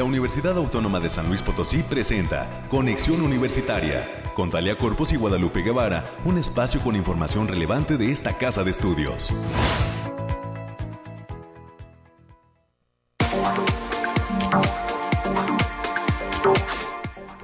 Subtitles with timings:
[0.00, 5.60] La Universidad Autónoma de San Luis Potosí presenta Conexión Universitaria con Talia Corpus y Guadalupe
[5.60, 9.28] Guevara, un espacio con información relevante de esta casa de estudios.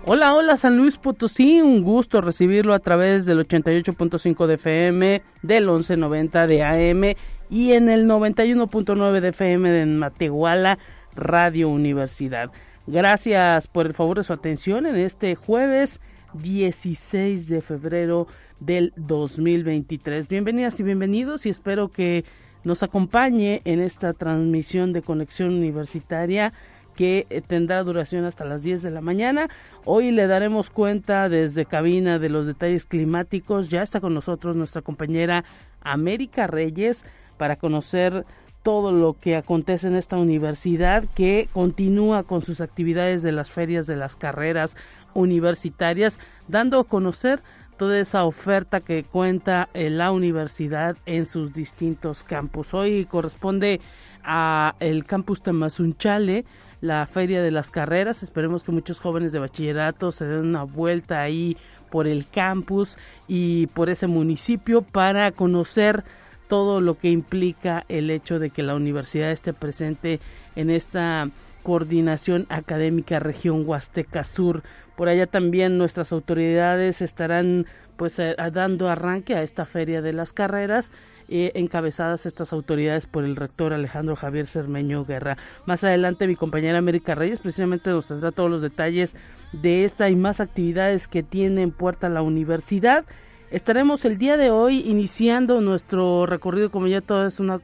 [0.07, 5.67] Hola, hola San Luis Potosí, un gusto recibirlo a través del 88.5 de FM, del
[5.67, 7.17] 1190 de AM
[7.51, 10.79] y en el 91.9 de FM de Matehuala,
[11.17, 12.51] Radio Universidad.
[12.87, 16.01] Gracias por el favor de su atención en este jueves
[16.35, 18.29] 16 de febrero
[18.61, 20.29] del 2023.
[20.29, 22.25] Bienvenidas y bienvenidos y espero que
[22.65, 26.53] nos acompañe en esta transmisión de conexión universitaria
[26.97, 29.49] que eh, tendrá duración hasta las 10 de la mañana.
[29.85, 33.69] Hoy le daremos cuenta desde cabina de los detalles climáticos.
[33.69, 35.45] Ya está con nosotros nuestra compañera
[35.83, 37.05] América Reyes
[37.37, 38.25] para conocer
[38.67, 43.87] todo lo que acontece en esta universidad que continúa con sus actividades de las ferias
[43.87, 44.77] de las carreras
[45.15, 47.39] universitarias, dando a conocer
[47.79, 52.75] toda esa oferta que cuenta la universidad en sus distintos campus.
[52.75, 53.81] Hoy corresponde
[54.25, 56.45] a el campus Tamazunchale,
[56.81, 58.25] la Feria de las Carreras.
[58.25, 61.57] Esperemos que muchos jóvenes de bachillerato se den una vuelta ahí
[61.89, 66.03] por el campus y por ese municipio para conocer
[66.49, 70.21] todo lo que implica el hecho de que la universidad esté presente
[70.55, 71.29] en esta
[71.63, 74.63] coordinación académica región Huasteca Sur.
[74.97, 80.33] Por allá también nuestras autoridades estarán pues eh, dando arranque a esta feria de las
[80.33, 80.93] carreras
[81.29, 85.37] eh, encabezadas estas autoridades por el rector Alejandro Javier Cermeño Guerra.
[85.65, 89.17] Más adelante mi compañera América Reyes precisamente nos tendrá todos los detalles
[89.53, 93.05] de esta y más actividades que tiene en puerta la universidad.
[93.51, 97.61] Estaremos el día de hoy iniciando nuestro recorrido como ya todo es una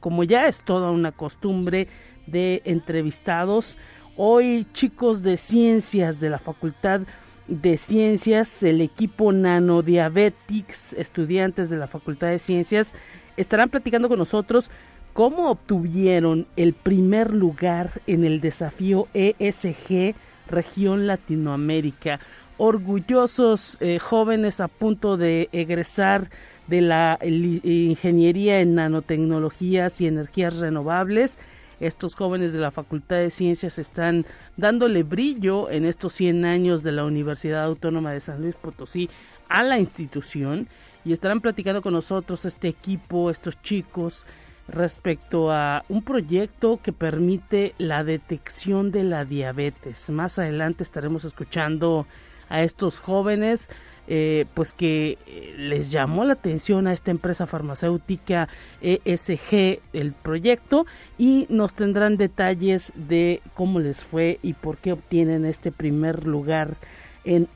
[0.00, 1.86] como ya es toda una costumbre
[2.26, 3.78] de entrevistados.
[4.16, 7.02] Hoy chicos de ciencias de la Facultad
[7.46, 12.96] de Ciencias, el equipo Nanodiabetics, estudiantes de la Facultad de Ciencias,
[13.36, 14.68] estarán platicando con nosotros
[15.12, 20.16] cómo obtuvieron el primer lugar en el desafío ESG
[20.50, 22.20] región Latinoamérica.
[22.62, 26.28] Orgullosos eh, jóvenes a punto de egresar
[26.66, 31.38] de la ingeniería en nanotecnologías y energías renovables
[31.80, 34.26] estos jóvenes de la Facultad de Ciencias están
[34.58, 39.08] dándole brillo en estos 100 años de la Universidad Autónoma de San Luis Potosí
[39.48, 40.68] a la institución
[41.06, 44.26] y estarán platicando con nosotros este equipo, estos chicos,
[44.68, 50.10] respecto a un proyecto que permite la detección de la diabetes.
[50.10, 52.06] Más adelante estaremos escuchando
[52.50, 53.70] a estos jóvenes
[54.12, 58.48] eh, pues que eh, les llamó la atención a esta empresa farmacéutica
[58.82, 60.84] ESG el proyecto
[61.16, 66.76] y nos tendrán detalles de cómo les fue y por qué obtienen este primer lugar
[67.24, 67.48] en,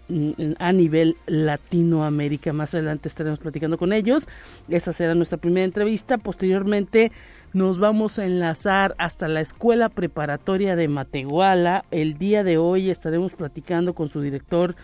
[0.61, 2.53] a nivel Latinoamérica.
[2.53, 4.29] Más adelante estaremos platicando con ellos.
[4.69, 6.19] Esa será nuestra primera entrevista.
[6.19, 7.11] Posteriormente
[7.55, 11.85] nos vamos a enlazar hasta la Escuela Preparatoria de Matehuala.
[11.93, 14.75] El día de hoy estaremos platicando con su director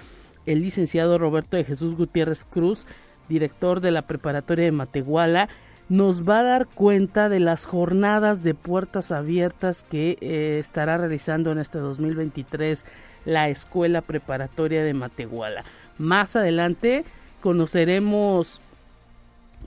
[0.47, 2.87] el licenciado Roberto de Jesús Gutiérrez Cruz,
[3.29, 5.49] director de la preparatoria de Matehuala,
[5.89, 11.51] nos va a dar cuenta de las jornadas de puertas abiertas que eh, estará realizando
[11.51, 12.85] en este 2023
[13.25, 15.65] la Escuela Preparatoria de Matehuala.
[15.99, 17.05] Más adelante
[17.41, 18.61] conoceremos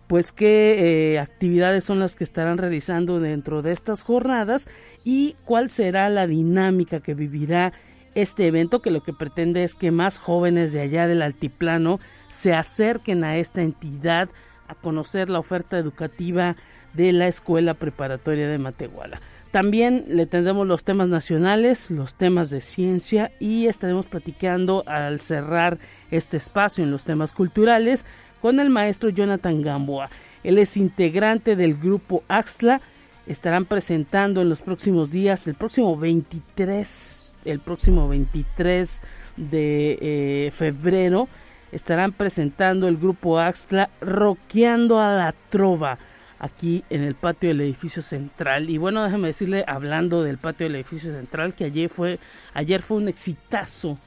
[0.07, 4.69] pues qué eh, actividades son las que estarán realizando dentro de estas jornadas
[5.03, 7.73] y cuál será la dinámica que vivirá
[8.15, 12.53] este evento que lo que pretende es que más jóvenes de allá del altiplano se
[12.53, 14.29] acerquen a esta entidad
[14.67, 16.55] a conocer la oferta educativa
[16.93, 19.21] de la Escuela Preparatoria de Matehuala.
[19.51, 25.77] También le tendremos los temas nacionales, los temas de ciencia y estaremos platicando al cerrar
[26.09, 28.03] este espacio en los temas culturales
[28.43, 30.09] con el maestro Jonathan Gamboa.
[30.43, 32.81] Él es integrante del grupo Axla.
[33.25, 39.01] Estarán presentando en los próximos días, el próximo 23 el próximo 23
[39.37, 41.27] de eh, febrero
[41.71, 45.97] estarán presentando el grupo Axtla Roqueando a la Trova
[46.39, 50.75] aquí en el patio del edificio central y bueno déjeme decirle hablando del patio del
[50.75, 52.19] edificio central que ayer fue
[52.53, 53.97] ayer fue un exitazo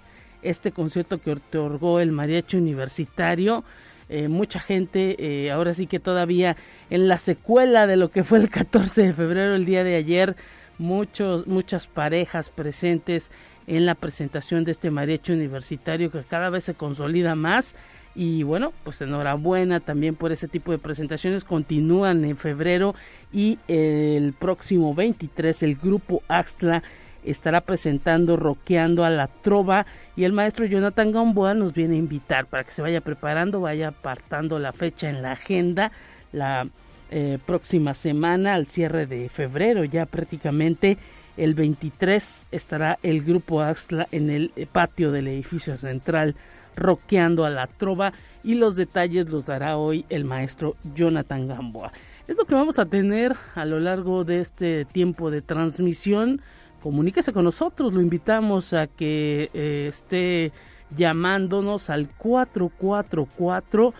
[0.40, 3.64] este concierto que otorgó el mariachi universitario
[4.08, 6.56] eh, mucha gente eh, ahora sí que todavía
[6.90, 10.36] en la secuela de lo que fue el 14 de febrero el día de ayer
[10.78, 13.32] muchos, muchas parejas presentes
[13.66, 17.74] en la presentación de este mariachi universitario que cada vez se consolida más
[18.14, 21.44] y bueno, pues enhorabuena también por ese tipo de presentaciones.
[21.44, 22.94] Continúan en febrero
[23.30, 26.82] y el próximo 23 el grupo Axtla
[27.30, 29.86] estará presentando Roqueando a la Trova
[30.16, 33.88] y el maestro Jonathan Gamboa nos viene a invitar para que se vaya preparando, vaya
[33.88, 35.92] apartando la fecha en la agenda,
[36.32, 36.66] la
[37.10, 40.98] eh, próxima semana al cierre de febrero ya prácticamente
[41.36, 46.34] el 23 estará el grupo Axla en el patio del edificio central
[46.74, 48.12] roqueando a la trova
[48.42, 51.92] y los detalles los dará hoy el maestro Jonathan Gamboa.
[52.28, 56.40] Es lo que vamos a tener a lo largo de este tiempo de transmisión.
[56.86, 60.52] Comuníquese con nosotros, lo invitamos a que eh, esté
[60.96, 63.92] llamándonos al 444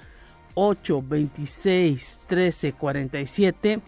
[0.55, 3.81] 826 1347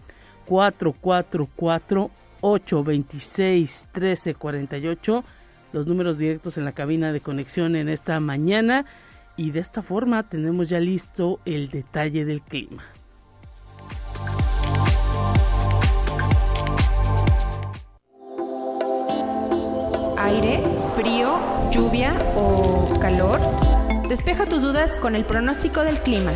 [0.45, 2.11] 444
[2.41, 5.23] 826 1348
[5.71, 8.85] los números directos en la cabina de conexión en esta mañana.
[9.37, 12.83] Y de esta forma tenemos ya listo el detalle del clima.
[20.29, 20.61] Aire,
[20.95, 21.39] frío,
[21.71, 23.39] lluvia o calor.
[24.07, 26.31] Despeja tus dudas con el pronóstico del clima.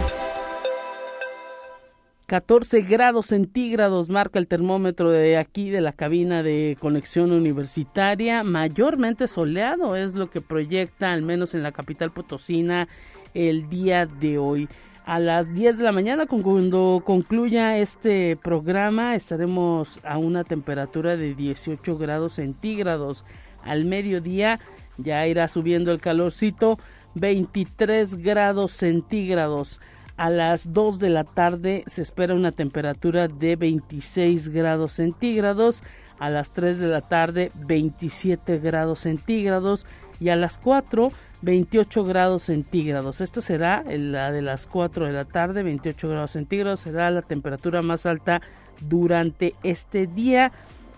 [2.26, 9.28] 14 grados centígrados marca el termómetro de aquí de la cabina de conexión universitaria, mayormente
[9.28, 12.88] soleado es lo que proyecta al menos en la capital potosina
[13.36, 14.68] el día de hoy.
[15.06, 21.36] A las 10 de la mañana, cuando concluya este programa, estaremos a una temperatura de
[21.36, 23.24] 18 grados centígrados.
[23.64, 24.60] Al mediodía
[24.98, 26.80] ya irá subiendo el calorcito,
[27.16, 29.80] 23 grados centígrados.
[30.16, 35.84] A las 2 de la tarde se espera una temperatura de 26 grados centígrados.
[36.20, 39.86] A las 3 de la tarde 27 grados centígrados.
[40.20, 41.12] Y a las 4
[41.44, 43.20] 28 grados centígrados.
[43.20, 46.80] Esta será la de las 4 de la tarde, 28 grados centígrados.
[46.80, 48.42] Será la temperatura más alta
[48.80, 50.54] durante este día.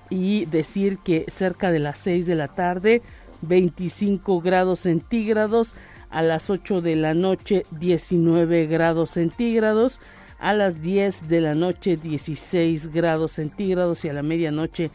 [0.09, 3.01] Y decir que cerca de las 6 de la tarde,
[3.41, 5.75] 25 grados centígrados
[6.09, 9.99] a las 8 de la noche 19 grados centígrados,
[10.39, 14.91] a las 10 de la noche 16 grados centígrados y a la medianoche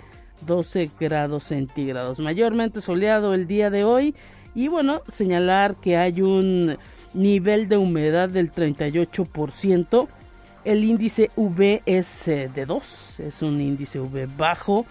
[0.46, 2.20] 12 grados centígrados.
[2.20, 4.14] Mayormente soleado el día de hoy
[4.54, 6.78] y bueno, señalar que hay un
[7.14, 10.08] nivel de humedad del 38%.
[10.64, 14.84] El índice V es eh, de 2, es un índice V bajo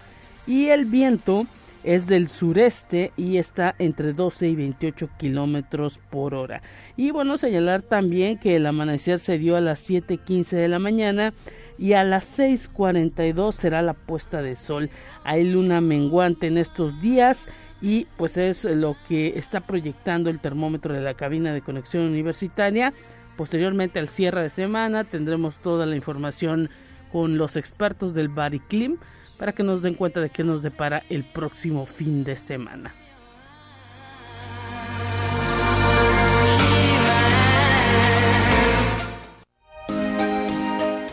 [0.50, 1.46] y el viento
[1.84, 6.60] es del sureste y está entre 12 y 28 kilómetros por hora.
[6.96, 11.32] Y bueno, señalar también que el amanecer se dio a las 7:15 de la mañana
[11.78, 14.90] y a las 6:42 será la puesta de sol.
[15.22, 17.48] Hay luna menguante en estos días
[17.80, 22.92] y pues es lo que está proyectando el termómetro de la cabina de conexión universitaria.
[23.36, 26.70] Posteriormente al cierre de semana tendremos toda la información
[27.12, 28.96] con los expertos del Bariclim
[29.40, 32.94] para que nos den cuenta de qué nos depara el próximo fin de semana.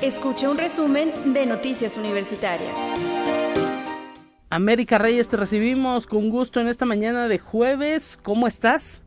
[0.01, 2.75] Escucha un resumen de Noticias Universitarias.
[4.49, 8.19] América Reyes, te recibimos con gusto en esta mañana de jueves.
[8.21, 9.01] ¿Cómo estás?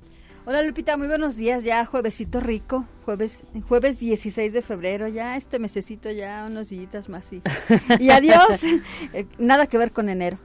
[0.46, 1.64] Hola Lupita, muy buenos días.
[1.64, 7.30] Ya juevesito rico, jueves jueves 16 de febrero, ya este mesecito ya unos días más
[7.32, 7.42] y,
[7.98, 8.62] y adiós.
[9.12, 10.38] Eh, nada que ver con enero.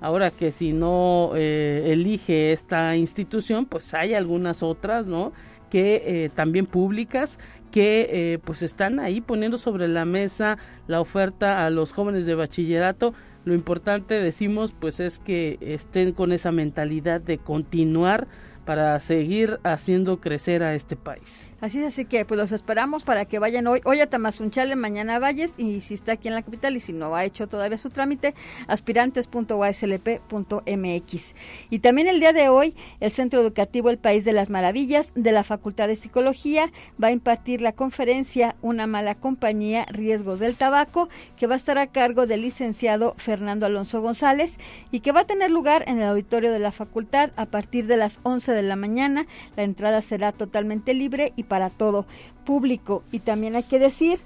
[0.00, 5.32] Ahora que si no eh, elige esta institución, pues hay algunas otras, ¿no?
[5.70, 7.38] Que eh, también públicas
[7.70, 12.36] que eh, pues están ahí poniendo sobre la mesa la oferta a los jóvenes de
[12.36, 13.14] bachillerato.
[13.44, 18.28] Lo importante, decimos, pues es que estén con esa mentalidad de continuar
[18.64, 21.50] para seguir haciendo crecer a este país.
[21.60, 25.16] Así es, así que pues los esperamos para que vayan hoy, hoy a Tamazunchale, mañana
[25.16, 27.78] a Valles y si está aquí en la capital y si no ha hecho todavía
[27.78, 28.34] su trámite,
[28.66, 31.34] aspirantes.uslp.mx.
[31.70, 35.32] Y también el día de hoy, el Centro Educativo El País de las Maravillas de
[35.32, 36.70] la Facultad de Psicología
[37.02, 41.78] va a impartir la conferencia Una mala compañía, riesgos del tabaco, que va a estar
[41.78, 44.58] a cargo del licenciado Fernando Alonso González
[44.90, 47.96] y que va a tener lugar en el auditorio de la facultad a partir de
[47.96, 49.26] las 11 de la mañana.
[49.56, 52.06] La entrada será totalmente libre y para todo
[52.44, 53.02] público.
[53.12, 54.20] Y también hay que decir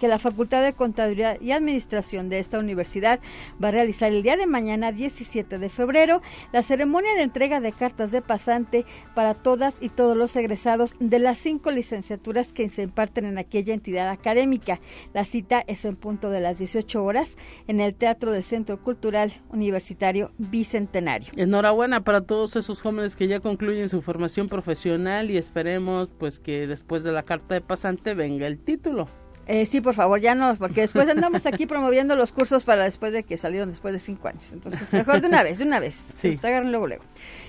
[0.00, 3.20] que la Facultad de Contabilidad y Administración de esta universidad
[3.62, 6.22] va a realizar el día de mañana, 17 de febrero,
[6.52, 8.84] la ceremonia de entrega de cartas de pasante
[9.14, 13.74] para todas y todos los egresados de las cinco licenciaturas que se imparten en aquella
[13.74, 14.80] entidad académica.
[15.14, 17.36] La cita es en punto de las 18 horas
[17.66, 21.32] en el Teatro del Centro Cultural Universitario Bicentenario.
[21.36, 26.66] Enhorabuena para todos esos jóvenes que ya concluyen su formación profesional y esperemos pues que
[26.66, 29.08] después de la carta de pasante venga el título.
[29.48, 33.12] Eh, sí, por favor, ya no, porque después andamos aquí promoviendo los cursos para después
[33.12, 34.52] de que salieron después de cinco años.
[34.52, 35.94] Entonces, mejor de una vez, de una vez.
[36.14, 36.36] Sí.
[36.36, 37.04] Se agarran luego, luego.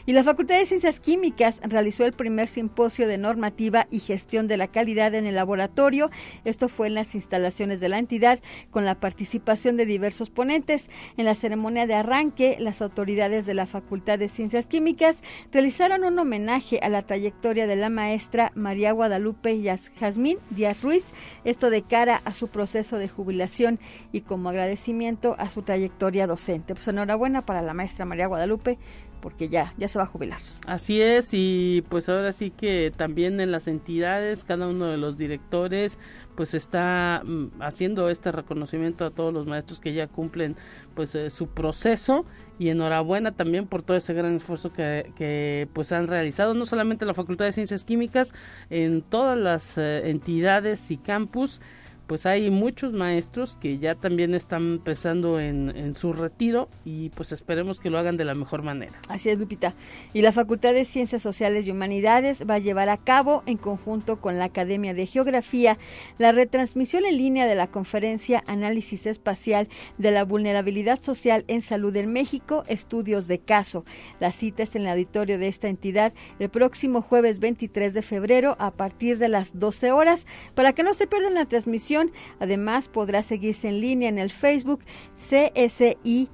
[0.07, 4.55] Y la Facultad de Ciencias Químicas realizó el primer simposio de normativa y gestión de
[4.55, 6.11] la calidad en el laboratorio.
[6.45, 8.39] Esto fue en las instalaciones de la entidad
[8.71, 10.89] con la participación de diversos ponentes.
[11.17, 15.17] En la ceremonia de arranque, las autoridades de la Facultad de Ciencias Químicas
[15.51, 19.61] realizaron un homenaje a la trayectoria de la maestra María Guadalupe
[19.99, 21.07] Jazmín Díaz Ruiz,
[21.43, 23.77] esto de cara a su proceso de jubilación
[24.13, 26.75] y como agradecimiento a su trayectoria docente.
[26.75, 28.77] Pues enhorabuena para la maestra María Guadalupe
[29.21, 30.39] porque ya, ya se va a jubilar.
[30.65, 35.17] Así es, y pues ahora sí que también en las entidades, cada uno de los
[35.17, 35.99] directores,
[36.35, 40.55] pues está mm, haciendo este reconocimiento a todos los maestros que ya cumplen
[40.95, 42.25] pues eh, su proceso
[42.59, 47.13] y enhorabuena también por todo ese gran esfuerzo que, pues han realizado no solamente la
[47.13, 48.33] Facultad de Ciencias Químicas
[48.69, 51.61] en todas las eh, entidades y campus
[52.07, 57.79] pues hay muchos maestros que ya también están pensando en, su retiro y pues esperemos
[57.79, 58.93] que lo hagan de la mejor manera.
[59.09, 59.73] Así es, Lupita.
[60.13, 64.19] Y la Facultad de Ciencias Sociales y Humanidades va a llevar a cabo, en conjunto
[64.19, 65.77] con la Academia de Geografía,
[66.17, 71.95] la retransmisión en línea de la conferencia Análisis Espacial de la Vulnerabilidad Social en Salud
[71.95, 73.85] en México, Estudios de Caso.
[74.19, 78.55] La cita es en el auditorio de esta entidad el próximo jueves 23 de febrero
[78.59, 80.27] a partir de las 12 horas.
[80.55, 81.96] Para que no se pierdan la transmisión,
[82.39, 84.81] además podrá seguirse en línea en el Facebook
[85.15, 86.29] CSI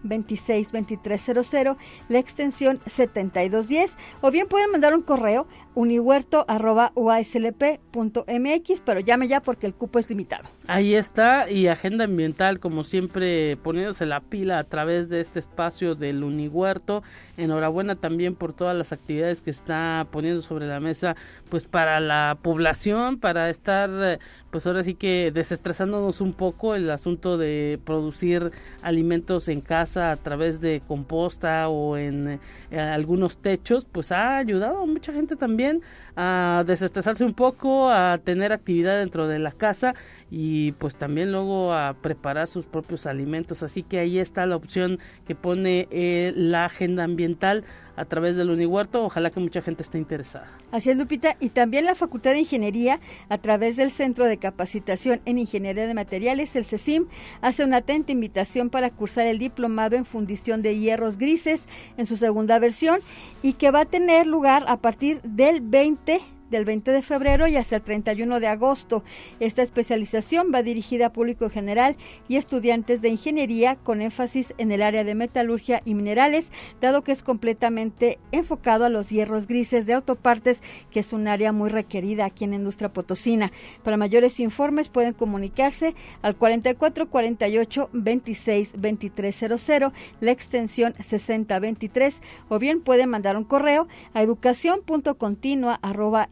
[0.02, 1.76] 26 2300,
[2.08, 5.46] la extensión 7210, o bien pueden mandar un correo
[5.80, 10.44] unihuerto.uaslp.mx, pero llame ya porque el cupo es limitado.
[10.66, 15.94] Ahí está, y Agenda Ambiental, como siempre, poniéndose la pila a través de este espacio
[15.94, 17.02] del Unihuerto.
[17.38, 21.16] Enhorabuena también por todas las actividades que está poniendo sobre la mesa,
[21.48, 24.18] pues para la población, para estar,
[24.50, 28.50] pues ahora sí que desestresándonos un poco el asunto de producir
[28.82, 32.38] alimentos en casa a través de composta o en
[32.70, 35.82] eh, algunos techos, pues ha ayudado a mucha gente también Union
[36.16, 39.94] a desestresarse un poco, a tener actividad dentro de la casa
[40.30, 43.62] y pues también luego a preparar sus propios alimentos.
[43.62, 47.64] Así que ahí está la opción que pone eh, la agenda ambiental
[47.96, 49.04] a través del Unihuerto.
[49.04, 50.48] Ojalá que mucha gente esté interesada.
[50.72, 51.36] Así es, Lupita.
[51.38, 55.94] Y también la Facultad de Ingeniería, a través del Centro de Capacitación en Ingeniería de
[55.94, 57.06] Materiales, el CECIM,
[57.42, 62.16] hace una atenta invitación para cursar el diplomado en fundición de hierros grises en su
[62.16, 63.00] segunda versión
[63.42, 66.39] y que va a tener lugar a partir del 20て。
[66.50, 69.04] Del 20 de febrero y hasta el 31 de agosto.
[69.38, 71.96] Esta especialización va dirigida a público general
[72.28, 77.12] y estudiantes de ingeniería con énfasis en el área de metalurgia y minerales, dado que
[77.12, 82.24] es completamente enfocado a los hierros grises de autopartes, que es un área muy requerida
[82.24, 83.52] aquí en Industria Potosina.
[83.82, 93.10] Para mayores informes pueden comunicarse al 4448 26 2300, la extensión 6023, o bien pueden
[93.10, 95.78] mandar un correo a educación.continua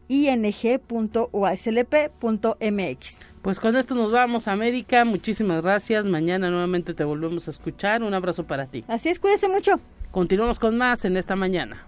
[0.09, 1.33] ing.uaslp.mx.
[3.41, 5.05] Pues con esto nos vamos, América.
[5.05, 6.05] Muchísimas gracias.
[6.07, 8.03] Mañana nuevamente te volvemos a escuchar.
[8.03, 8.83] Un abrazo para ti.
[8.87, 9.79] Así es, cuídese mucho.
[10.11, 11.87] Continuamos con más en esta mañana.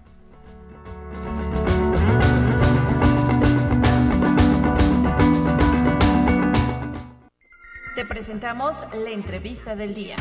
[7.96, 10.16] Te presentamos la entrevista del día.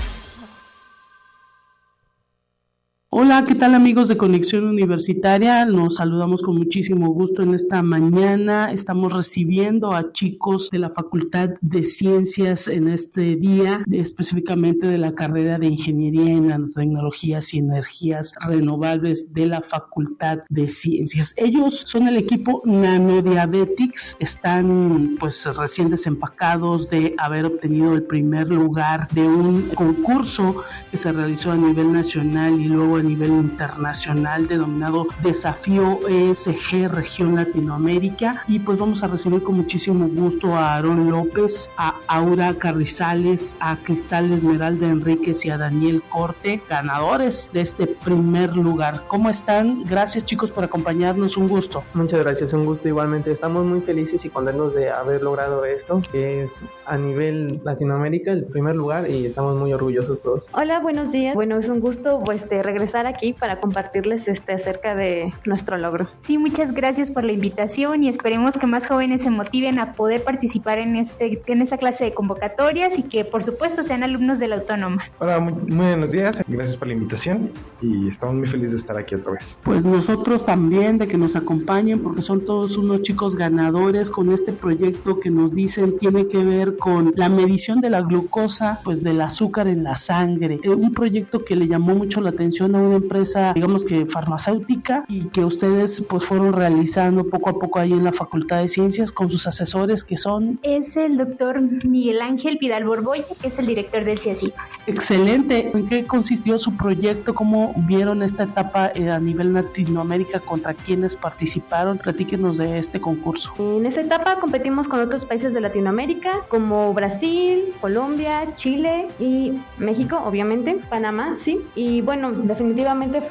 [3.13, 5.65] Hola, ¿qué tal amigos de Conexión Universitaria?
[5.65, 8.71] Nos saludamos con muchísimo gusto en esta mañana.
[8.71, 15.13] Estamos recibiendo a chicos de la Facultad de Ciencias en este día, específicamente de la
[15.13, 21.33] carrera de Ingeniería en Nanotecnologías y Energías Renovables de la Facultad de Ciencias.
[21.35, 29.09] Ellos son el equipo Nanodiabetics, están pues recién desempacados de haber obtenido el primer lugar
[29.09, 35.07] de un concurso que se realizó a nivel nacional y luego a nivel internacional denominado
[35.23, 41.71] Desafío ESG Región Latinoamérica y pues vamos a recibir con muchísimo gusto a Aaron López,
[41.77, 48.55] a Aura Carrizales, a Cristal Esmeralda Enríquez y a Daniel Corte, ganadores de este primer
[48.55, 49.01] lugar.
[49.07, 49.83] ¿Cómo están?
[49.85, 51.83] Gracias chicos por acompañarnos, un gusto.
[51.95, 53.31] Muchas gracias, un gusto igualmente.
[53.31, 58.43] Estamos muy felices y contentos de haber logrado esto, que es a nivel Latinoamérica el
[58.43, 60.49] primer lugar y estamos muy orgullosos todos.
[60.53, 61.33] Hola, buenos días.
[61.33, 66.09] Bueno, es un gusto pues, regresar estar aquí para compartirles este acerca de nuestro logro.
[66.19, 70.25] Sí, muchas gracias por la invitación y esperemos que más jóvenes se motiven a poder
[70.25, 74.49] participar en este en esta clase de convocatorias y que por supuesto sean alumnos de
[74.49, 75.03] la autónoma.
[75.19, 77.51] Hola, muy, muy buenos días, gracias por la invitación
[77.81, 79.55] y estamos muy felices de estar aquí otra vez.
[79.63, 84.51] Pues nosotros también de que nos acompañen porque son todos unos chicos ganadores con este
[84.51, 89.21] proyecto que nos dicen tiene que ver con la medición de la glucosa, pues del
[89.21, 90.59] azúcar en la sangre.
[90.63, 95.05] Eh, un proyecto que le llamó mucho la atención a una empresa, digamos que farmacéutica
[95.07, 99.11] y que ustedes pues fueron realizando poco a poco ahí en la Facultad de Ciencias
[99.11, 100.59] con sus asesores que son...
[100.63, 104.53] Es el doctor Miguel Ángel Vidal Borboya, que es el director del CIACIT.
[104.87, 105.71] Excelente.
[105.73, 107.33] ¿En qué consistió su proyecto?
[107.35, 110.39] ¿Cómo vieron esta etapa eh, a nivel Latinoamérica?
[110.39, 111.97] ¿Contra quiénes participaron?
[111.97, 113.53] Platíquenos de este concurso.
[113.59, 120.21] En esta etapa competimos con otros países de Latinoamérica como Brasil, Colombia, Chile y México,
[120.25, 121.59] obviamente, Panamá, sí.
[121.75, 122.70] Y bueno, definitivamente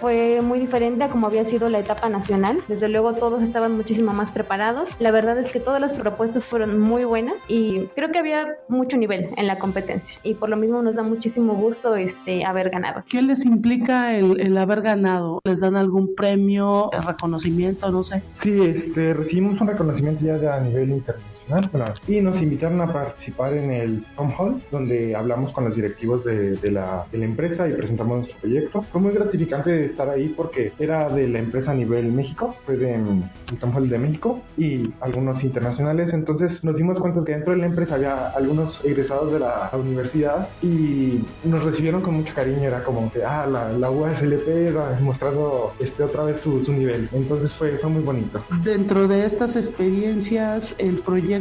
[0.00, 2.58] fue muy diferente a como había sido la etapa nacional.
[2.68, 4.90] Desde luego todos estaban muchísimo más preparados.
[4.98, 8.96] La verdad es que todas las propuestas fueron muy buenas y creo que había mucho
[8.96, 13.02] nivel en la competencia y por lo mismo nos da muchísimo gusto este haber ganado.
[13.08, 15.40] ¿Qué les implica el, el haber ganado?
[15.44, 18.22] ¿Les dan algún premio, reconocimiento, no sé?
[18.42, 21.39] Sí, este, recibimos un reconocimiento ya de a nivel internacional
[22.06, 26.56] y nos invitaron a participar en el Tom Hall, donde hablamos con los directivos de,
[26.56, 28.82] de, la, de, la, empresa y presentamos nuestro proyecto.
[28.82, 32.94] Fue muy gratificante estar ahí porque era de la empresa a nivel México, fue de
[32.94, 36.12] el Tom Hall de México y algunos internacionales.
[36.12, 40.48] Entonces nos dimos cuenta que dentro de la empresa había algunos egresados de la universidad
[40.62, 42.62] y nos recibieron con mucho cariño.
[42.62, 47.08] Era como que, ah, la, la USLP mostrando este, otra vez su, su nivel.
[47.12, 48.42] Entonces fue, fue muy bonito.
[48.62, 51.39] Dentro de estas experiencias, el proyecto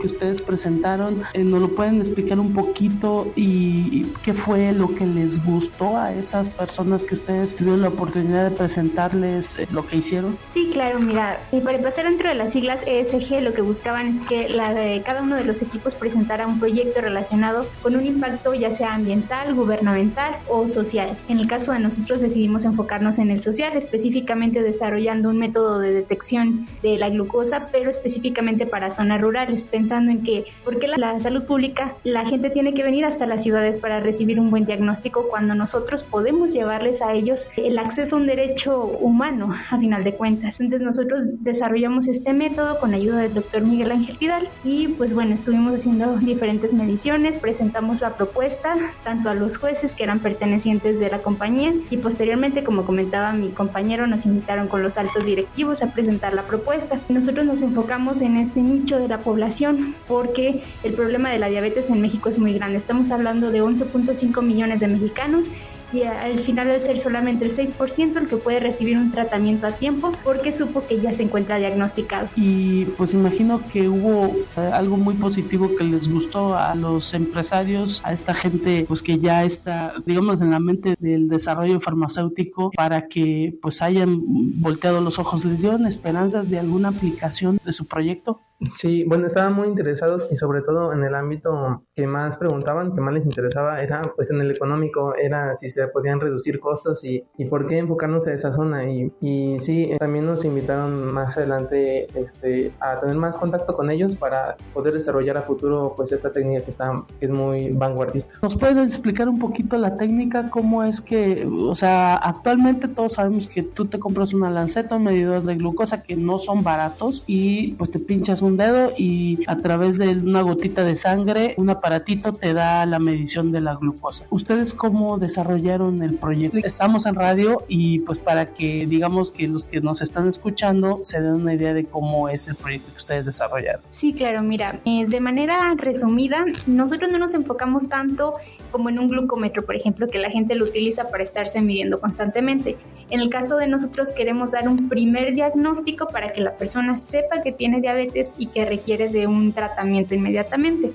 [0.00, 5.06] que ustedes presentaron, eh, ¿nos lo pueden explicar un poquito y, qué fue lo que
[5.06, 9.96] les gustó a esas personas que ustedes tuvieron la oportunidad de presentarles eh, lo que
[9.96, 10.36] hicieron?
[10.48, 14.20] Sí, claro, mira, y para empezar dentro de las siglas ESG lo que buscaban es
[14.20, 18.54] que la de cada uno de los equipos presentara un proyecto relacionado con un impacto
[18.54, 21.16] ya sea ambiental, gubernamental o social.
[21.28, 25.92] En el caso de nosotros decidimos enfocarnos en el social, específicamente desarrollando un método de
[25.92, 30.98] detección de la glucosa, pero específicamente para zonas rurales pensando en que, ¿por qué la,
[30.98, 34.66] la, salud pública, la gente tiene que venir hasta las ciudades para recibir un buen
[34.66, 40.04] diagnóstico cuando nosotros podemos llevarles a ellos el acceso a un derecho humano, a final
[40.04, 40.60] de cuentas?
[40.60, 45.34] Entonces nosotros desarrollamos este método con ayuda del doctor Miguel Ángel Vidal y pues bueno,
[45.34, 51.10] estuvimos haciendo diferentes mediciones, presentamos la propuesta tanto a los jueces que eran pertenecientes de
[51.10, 55.92] la compañía y posteriormente, como comentaba mi compañero, nos invitaron con los altos directivos a
[55.92, 56.98] presentar la propuesta.
[57.08, 61.90] Nosotros nos enfocamos en este nicho de la población, porque el problema de la diabetes
[61.90, 62.78] en México es muy grande.
[62.78, 65.50] Estamos hablando de 11.5 millones de mexicanos
[65.94, 69.72] y al final debe ser solamente el 6% el que puede recibir un tratamiento a
[69.72, 72.28] tiempo porque supo que ya se encuentra diagnosticado.
[72.36, 78.02] Y pues imagino que hubo eh, algo muy positivo que les gustó a los empresarios,
[78.04, 83.08] a esta gente pues que ya está, digamos, en la mente del desarrollo farmacéutico para
[83.08, 84.20] que pues hayan
[84.60, 85.44] volteado los ojos.
[85.44, 88.40] ¿Les dieron esperanzas de alguna aplicación de su proyecto?
[88.74, 93.00] Sí, bueno, estaban muy interesados y sobre todo en el ámbito que más preguntaban, que
[93.00, 97.24] más les interesaba, era pues en el económico, era si se podían reducir costos y,
[97.36, 98.90] y por qué enfocarnos a esa zona.
[98.90, 104.16] Y, y sí, también nos invitaron más adelante este, a tener más contacto con ellos
[104.16, 108.32] para poder desarrollar a futuro pues esta técnica que, está, que es muy vanguardista.
[108.42, 110.50] ¿Nos pueden explicar un poquito la técnica?
[110.50, 115.04] ¿Cómo es que, o sea, actualmente todos sabemos que tú te compras una lanceta, un
[115.04, 119.56] medidor de glucosa que no son baratos y pues te pinchas un dedo y a
[119.56, 124.26] través de una gotita de sangre, un aparatito te da la medición de la glucosa.
[124.30, 126.58] ¿Ustedes cómo desarrollaron el proyecto?
[126.62, 131.20] Estamos en radio y pues para que digamos que los que nos están escuchando se
[131.20, 133.82] den una idea de cómo es el proyecto que ustedes desarrollaron.
[133.90, 138.34] Sí, claro, mira, eh, de manera resumida, nosotros no nos enfocamos tanto
[138.74, 142.76] como en un glucómetro, por ejemplo, que la gente lo utiliza para estarse midiendo constantemente.
[143.08, 147.40] En el caso de nosotros queremos dar un primer diagnóstico para que la persona sepa
[147.40, 150.90] que tiene diabetes y que requiere de un tratamiento inmediatamente.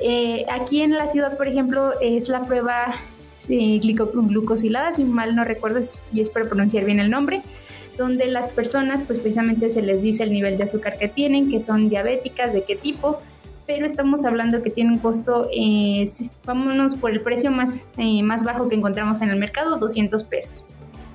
[0.00, 2.92] Eh, aquí en la ciudad, por ejemplo, es la prueba
[3.48, 5.78] eh, glucosilada, si mal no recuerdo
[6.12, 7.42] y espero pronunciar bien el nombre,
[7.96, 11.60] donde las personas pues precisamente se les dice el nivel de azúcar que tienen, que
[11.60, 13.20] son diabéticas, de qué tipo,
[13.66, 16.08] pero estamos hablando que tiene un costo, eh,
[16.44, 20.64] vámonos por el precio más, eh, más bajo que encontramos en el mercado, 200 pesos.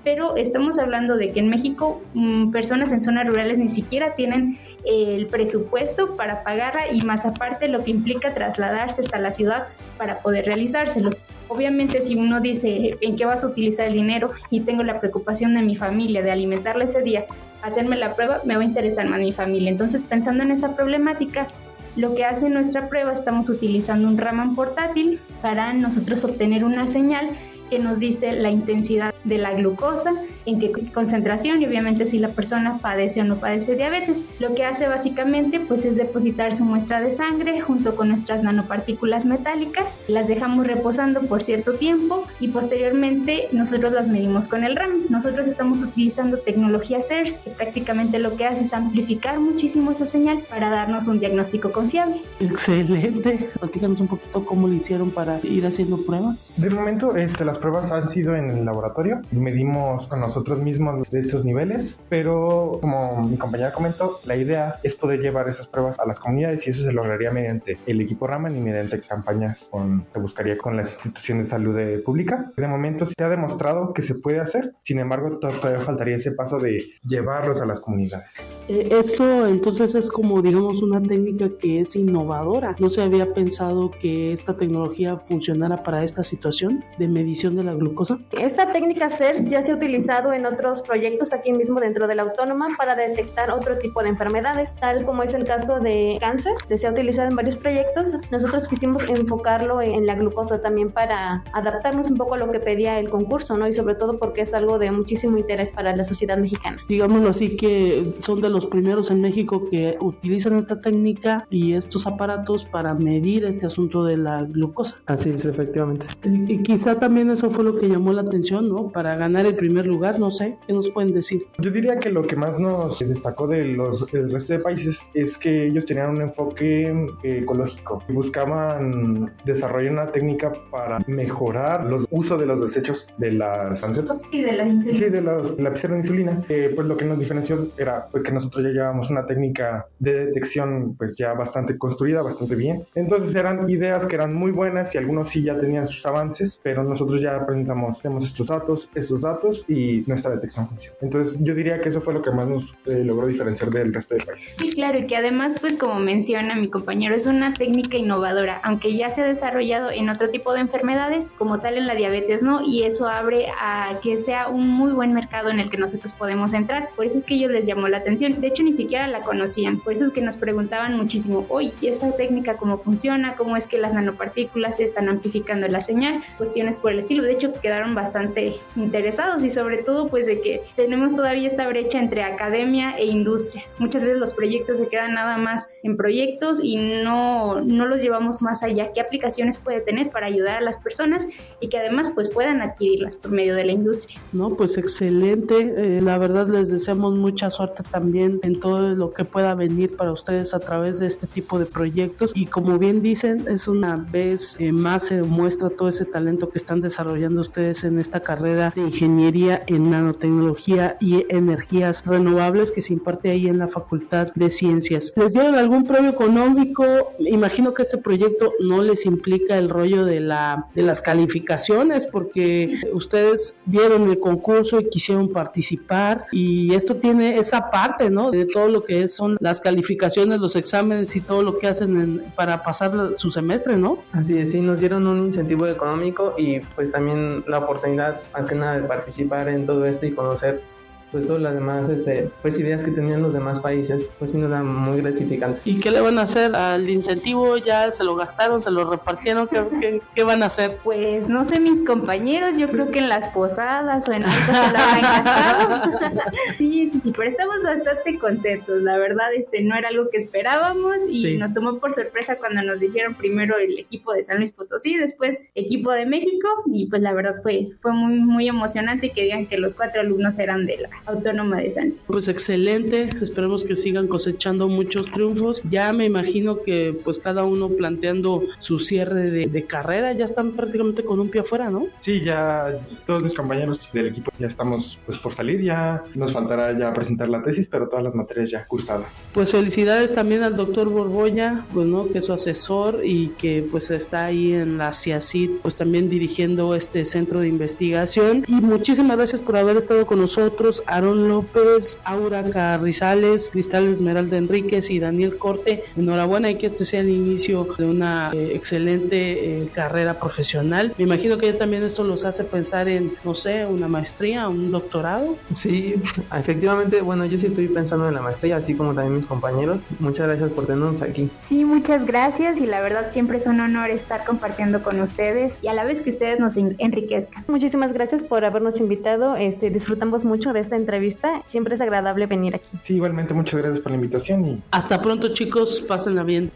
[0.04, 4.58] Pero estamos hablando de que en México mmm, personas en zonas rurales ni siquiera tienen
[4.86, 10.20] el presupuesto para pagarla y más aparte lo que implica trasladarse hasta la ciudad para
[10.20, 11.12] poder realizárselo.
[11.50, 15.54] Obviamente si uno dice en qué vas a utilizar el dinero y tengo la preocupación
[15.54, 17.26] de mi familia, de alimentarla ese día,
[17.62, 19.70] hacerme la prueba, me va a interesar más mi familia.
[19.70, 21.48] Entonces pensando en esa problemática,
[21.96, 27.30] lo que hace nuestra prueba, estamos utilizando un Raman portátil para nosotros obtener una señal
[27.70, 30.14] que nos dice la intensidad de la glucosa,
[30.50, 34.26] en qué concentración y obviamente si la persona padece o no padece diabetes.
[34.40, 39.26] Lo que hace básicamente pues es depositar su muestra de sangre junto con nuestras nanopartículas
[39.26, 45.04] metálicas, las dejamos reposando por cierto tiempo y posteriormente nosotros las medimos con el RAM.
[45.10, 50.40] Nosotros estamos utilizando tecnología CERS que prácticamente lo que hace es amplificar muchísimo esa señal
[50.50, 52.22] para darnos un diagnóstico confiable.
[52.40, 53.50] Excelente.
[53.60, 56.52] Platícanos un poquito cómo lo hicieron para ir haciendo pruebas.
[56.58, 59.22] De momento este, las pruebas han sido en el laboratorio.
[59.32, 64.96] Medimos con nosotros mismos de estos niveles, pero como mi compañera comentó, la idea es
[64.96, 68.56] poder llevar esas pruebas a las comunidades y eso se lograría mediante el equipo Raman
[68.56, 72.52] y mediante campañas con, que buscaría con las instituciones de salud pública.
[72.58, 76.58] De momento se ha demostrado que se puede hacer, sin embargo todavía faltaría ese paso
[76.58, 78.38] de llevarlos a las comunidades.
[78.68, 82.76] Eh, esto entonces es como digamos una técnica que es innovadora.
[82.80, 87.74] No se había pensado que esta tecnología funcionara para esta situación de medición de la
[87.74, 88.20] glucosa?
[88.32, 92.24] Esta técnica CERS ya se ha utilizado en otros proyectos aquí mismo dentro de la
[92.24, 96.78] autónoma para detectar otro tipo de enfermedades, tal como es el caso de cáncer, que
[96.78, 98.16] se ha utilizado en varios proyectos.
[98.32, 103.00] Nosotros quisimos enfocarlo en la glucosa también para adaptarnos un poco a lo que pedía
[103.00, 103.68] el concurso, ¿no?
[103.68, 106.78] Y sobre todo porque es algo de muchísimo interés para la sociedad mexicana.
[106.88, 112.06] Digámoslo así que son de los primeros en México que utilizan esta técnica y estos
[112.08, 114.98] aparatos para medir este asunto de la glucosa.
[115.06, 116.06] Así es, efectivamente.
[116.24, 118.90] Y quizá también eso fue lo que llamó la atención, ¿no?
[118.90, 121.44] Para ganar el primer lugar, no sé, ¿qué nos pueden decir?
[121.58, 125.38] Yo diría que lo que más nos destacó de los, del resto de países es
[125.38, 126.84] que ellos tenían un enfoque
[127.24, 133.34] eh, ecológico y buscaban desarrollar una técnica para mejorar los usos de los desechos de
[133.34, 134.20] las pancetas.
[134.32, 135.00] Y de la insulina.
[135.00, 136.44] Sí, de la, la de insulina.
[136.50, 140.26] Eh, pues lo que nos diferenció era pues, que nosotros ya llevábamos una técnica de
[140.26, 142.84] detección pues ya bastante construida, bastante bien.
[142.96, 146.84] Entonces eran ideas que eran muy buenas y algunos sí ya tenían sus avances, pero
[146.84, 149.66] nosotros ya presentamos, tenemos estos datos, estos datos
[150.00, 150.98] y nuestra detección funciona.
[151.02, 154.16] Entonces yo diría que eso fue lo que más nos eh, logró diferenciar del resto
[154.16, 154.56] de países.
[154.58, 158.96] Sí, claro, y que además, pues como menciona mi compañero, es una técnica innovadora, aunque
[158.96, 162.62] ya se ha desarrollado en otro tipo de enfermedades, como tal en la diabetes, ¿no?
[162.62, 166.54] Y eso abre a que sea un muy buen mercado en el que nosotros podemos
[166.54, 166.90] entrar.
[166.96, 168.40] Por eso es que ellos les llamó la atención.
[168.40, 169.80] De hecho, ni siquiera la conocían.
[169.80, 173.36] Por eso es que nos preguntaban muchísimo, oye, ¿y esta técnica cómo funciona?
[173.36, 176.24] ¿Cómo es que las nanopartículas se están amplificando la señal?
[176.38, 177.24] Cuestiones por el estilo.
[177.24, 182.00] De hecho, quedaron bastante interesados y sobre todo pues de que tenemos todavía esta brecha
[182.00, 183.64] entre academia e industria.
[183.78, 188.42] Muchas veces los proyectos se quedan nada más en proyectos y no, no los llevamos
[188.42, 188.92] más allá.
[188.94, 191.28] ¿Qué aplicaciones puede tener para ayudar a las personas
[191.60, 194.20] y que además pues puedan adquirirlas por medio de la industria?
[194.34, 195.56] No, pues excelente.
[195.60, 200.12] Eh, la verdad les deseamos mucha suerte también en todo lo que pueda venir para
[200.12, 204.58] ustedes a través de este tipo de proyectos y como bien dicen es una vez
[204.60, 208.82] eh, más se muestra todo ese talento que están desarrollando ustedes en esta carrera de
[208.82, 215.14] ingeniería en nanotecnología y energías renovables que se imparte ahí en la Facultad de Ciencias.
[215.16, 216.86] ¿Les dieron algún premio económico?
[217.20, 222.80] Imagino que este proyecto no les implica el rollo de, la, de las calificaciones porque
[222.94, 228.32] ustedes vieron el concurso y quisieron participar y esto tiene esa parte, ¿no?
[228.32, 232.64] De todo lo que son las calificaciones, los exámenes y todo lo que hacen para
[232.64, 234.00] pasar su semestre, ¿no?
[234.12, 238.56] Así es, sí, nos dieron un incentivo económico y pues también la oportunidad, más que
[238.56, 240.64] nada, de participar en todo esto y conocer
[241.12, 244.52] pues todas las demás este, pues ideas que tenían los demás países, pues sí nos
[244.52, 245.62] da muy gratificante.
[245.66, 247.58] ¿Y qué le van a hacer al incentivo?
[247.58, 249.48] ¿Ya se lo gastaron, se lo repartieron?
[249.48, 250.78] ¿Qué, qué, van a hacer?
[250.84, 254.72] Pues no sé, mis compañeros, yo creo que en las posadas o en algo se
[254.72, 256.22] lo han gastado.
[256.58, 261.12] sí, sí, sí, pero estamos bastante contentos, la verdad, este no era algo que esperábamos
[261.12, 264.98] y nos tomó por sorpresa cuando nos dijeron primero el equipo de San Luis Potosí,
[264.98, 269.48] después equipo de México y pues la verdad fue, fue muy, muy emocionante que digan
[269.48, 274.08] que los cuatro alumnos eran de la Autónoma de San Pues excelente, esperemos que sigan
[274.08, 275.62] cosechando muchos triunfos.
[275.70, 281.04] Ya me imagino que pues cada uno planteando su cierre de, carrera, ya están prácticamente
[281.04, 281.86] con un pie afuera, ¿no?
[282.00, 286.78] Sí, ya todos mis compañeros del equipo ya estamos pues por salir, ya nos faltará
[286.78, 289.08] ya presentar la tesis, pero todas las materias ya cursadas.
[289.34, 293.92] Pues felicidades también al doctor Borboya, pues no, que es su asesor y que pues
[293.92, 298.46] está ahí en la CIACID, pues también dirigiendo este centro de investigación.
[298.48, 304.90] Y muchísimas gracias por haber estado con nosotros Aaron López, Aura Carrizales, Cristal Esmeralda Enríquez
[304.90, 305.84] y Daniel Corte.
[305.98, 310.94] Enhorabuena y que este sea el inicio de una eh, excelente eh, carrera profesional.
[310.98, 315.36] Me imagino que también esto los hace pensar en, no sé, una maestría, un doctorado.
[315.54, 315.96] Sí,
[316.38, 319.82] efectivamente, bueno, yo sí estoy pensando en la maestría, así como también mis compañeros.
[320.00, 321.30] Muchas gracias por tenernos aquí.
[321.48, 325.68] Sí, muchas gracias y la verdad siempre es un honor estar compartiendo con ustedes y
[325.68, 327.46] a la vez que ustedes nos enriquezcan.
[327.48, 329.36] Muchísimas gracias por habernos invitado.
[329.36, 331.44] Este, disfrutamos mucho de esta entrevista.
[331.48, 332.70] Siempre es agradable venir aquí.
[332.84, 336.52] Sí, igualmente muchas gracias por la invitación y hasta pronto chicos, pásenla bien.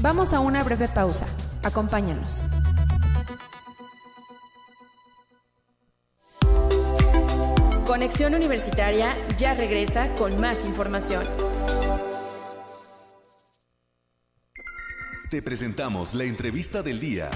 [0.00, 1.26] Vamos a una breve pausa.
[1.62, 2.42] Acompáñanos.
[7.86, 11.24] Conexión Universitaria ya regresa con más información.
[15.30, 17.30] Te presentamos la entrevista del día.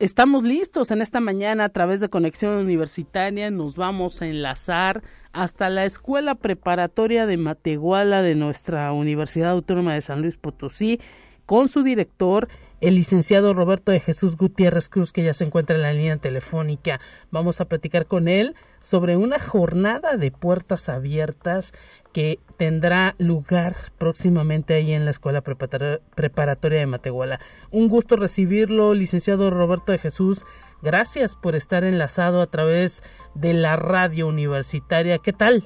[0.00, 3.50] Estamos listos en esta mañana a través de Conexión Universitaria.
[3.50, 10.00] Nos vamos a enlazar hasta la Escuela Preparatoria de Matehuala de nuestra Universidad Autónoma de
[10.00, 11.00] San Luis Potosí
[11.46, 12.46] con su director,
[12.80, 17.00] el licenciado Roberto de Jesús Gutiérrez Cruz, que ya se encuentra en la línea telefónica.
[17.30, 21.72] Vamos a platicar con él sobre una jornada de puertas abiertas
[22.12, 27.40] que tendrá lugar próximamente ahí en la Escuela Preparatoria de Matehuala.
[27.70, 30.44] Un gusto recibirlo, licenciado Roberto de Jesús.
[30.80, 33.02] Gracias por estar enlazado a través
[33.34, 35.18] de la radio universitaria.
[35.18, 35.64] ¿Qué tal?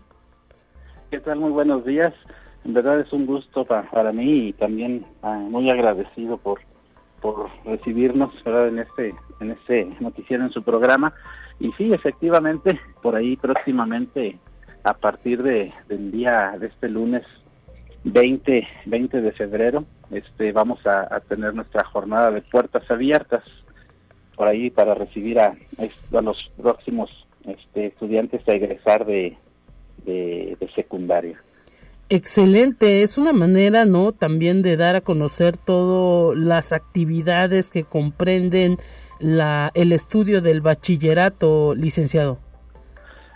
[1.11, 1.41] ¿Qué tal?
[1.41, 2.15] Muy buenos días.
[2.65, 6.61] En verdad es un gusto para, mí y también ah, muy agradecido por
[7.23, 11.15] por recibirnos en este en este noticiero en su programa.
[11.61, 14.39] Y sí efectivamente por ahí próximamente
[14.85, 17.23] a partir de, del día de este lunes
[18.05, 23.45] 20 20 de febrero este vamos a, tener nuestra jornada de puertas abiertas
[24.35, 27.11] por ahí para recibir a, a los próximos
[27.45, 29.37] este, estudiantes a egresar de,
[30.05, 31.41] de secundaria
[32.15, 34.13] Excelente, es una manera, ¿no?
[34.13, 38.77] También de dar a conocer todas las actividades que comprenden
[39.19, 42.37] la, el estudio del bachillerato, licenciado.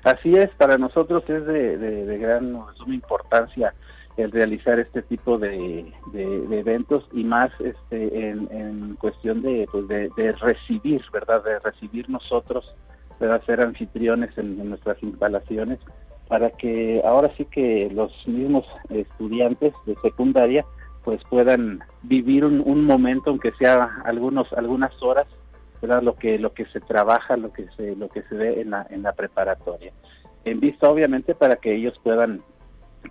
[0.05, 3.73] Así es, para nosotros es de, gran suma importancia
[4.19, 11.01] el realizar este tipo de, eventos y más este, en, cuestión de, pues de, recibir,
[11.15, 11.43] ¿verdad?
[11.43, 12.75] De recibir nosotros,
[13.21, 15.79] de ser anfitriones en nuestras instalaciones
[16.29, 20.65] para que ahora sí que los mismos estudiantes de secundaria
[21.05, 25.27] pues puedan vivir un, momento aunque sea algunos algunas horas
[25.81, 26.03] ¿verdad?
[26.03, 28.87] lo que lo que se trabaja lo que se lo que se ve en la
[28.91, 29.93] en la preparatoria.
[30.45, 32.43] En vista obviamente para que ellos puedan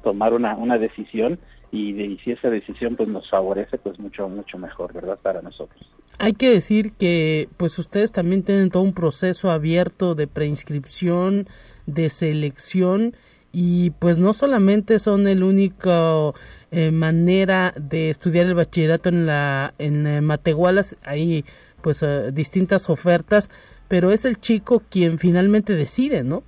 [0.03, 1.39] tomar una, una decisión
[1.71, 5.79] y, de, si esa decisión pues nos favorece pues mucho mucho mejor verdad para nosotros.
[6.19, 11.47] Hay que decir que pues ustedes también tienen todo un proceso abierto de preinscripción
[11.85, 13.15] de selección
[13.57, 16.35] y pues no solamente son el único
[16.71, 21.45] eh, manera de estudiar el bachillerato en la en eh, Matehualas hay
[21.81, 23.49] pues eh, distintas ofertas
[23.87, 26.43] pero es el chico quien finalmente decide no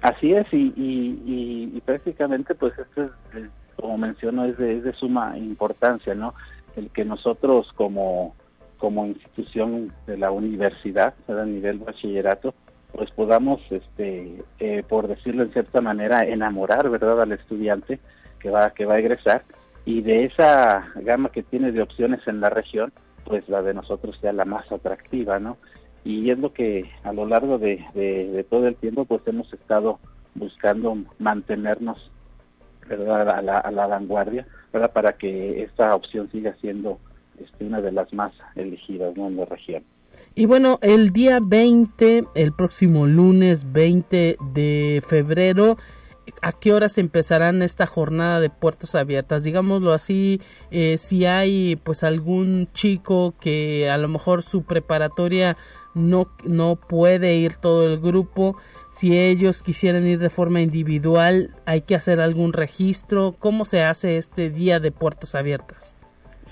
[0.00, 5.38] así es y, y, prácticamente pues esto es, como menciono es de, es de suma
[5.38, 6.34] importancia no
[6.74, 8.34] el que nosotros como
[8.78, 12.54] como institución de la universidad a nivel bachillerato
[12.92, 18.00] pues podamos, este, eh, por decirlo en cierta manera, enamorar, ¿verdad?, al estudiante
[18.38, 19.44] que va, que va a egresar
[19.84, 22.92] y de esa gama que tiene de opciones en la región,
[23.24, 25.56] pues la de nosotros sea la más atractiva, ¿no?
[26.04, 29.98] Y es lo que a lo largo de, todo el tiempo, pues hemos estado
[30.34, 32.10] buscando mantenernos,
[32.88, 36.98] ¿verdad?, a la, a la vanguardia, ¿verdad?, para que esta opción siga siendo
[37.38, 39.82] este, una de las más elegidas, en la región.
[40.34, 45.76] Y bueno, el día 20, el próximo lunes 20 de febrero,
[46.40, 49.44] ¿a qué horas empezarán esta jornada de puertas abiertas?
[49.44, 50.40] Digámoslo así,
[50.70, 55.58] eh, si hay pues algún chico que a lo mejor su preparatoria
[55.94, 58.56] no, no puede ir todo el grupo,
[58.90, 63.36] si ellos quisieran ir de forma individual, hay que hacer algún registro.
[63.38, 65.96] ¿Cómo se hace este día de puertas abiertas?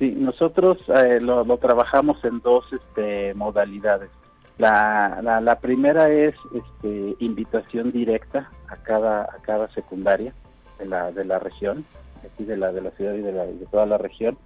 [0.00, 4.08] Sí, nosotros eh, lo, trabajamos en dos este, modalidades.
[4.56, 10.32] La, primera es este, invitación directa a cada, a cada secundaria
[10.78, 11.84] de la, de la región,
[12.24, 14.38] aquí de la, de la ciudad y de, la, de toda la región,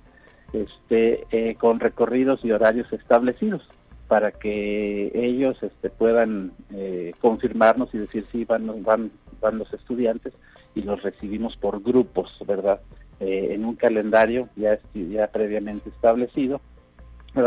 [0.52, 3.62] este, eh, con recorridos y horarios establecidos
[4.08, 5.56] para que ellos
[5.98, 10.32] puedan eh, confirmarnos y decir si van, van, van los estudiantes
[10.74, 12.80] y los recibimos por grupos, ¿verdad?
[13.20, 16.60] Eh, en un calendario ya, ya previamente establecido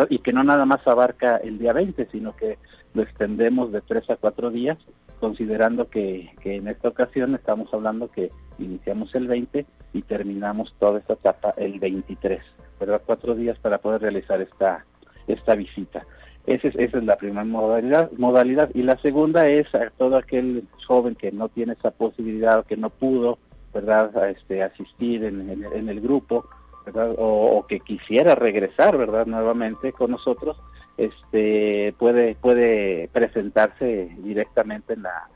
[0.10, 2.58] y que no nada más abarca el día 20, sino que
[2.94, 4.78] lo extendemos de tres a cuatro días
[5.20, 11.14] considerando que, en esta ocasión estamos hablando que iniciamos el 20 y terminamos toda esta
[11.14, 12.42] etapa el 23,
[12.80, 13.02] ¿verdad?
[13.06, 14.86] Cuatro días para poder realizar esta,
[15.28, 16.06] esta visita.
[16.46, 18.70] Esa es, esa es la primera modalidad, modalidad.
[18.74, 22.78] Y la segunda es a todo aquel joven que no tiene esa posibilidad o que
[22.78, 23.38] no pudo,
[23.74, 26.46] ¿verdad?, este, asistir en, el grupo,
[26.86, 27.14] ¿verdad?
[27.18, 30.58] O, que quisiera regresar, ¿verdad?, nuevamente con nosotros,
[30.98, 35.30] este puede puede presentarse directamente en la,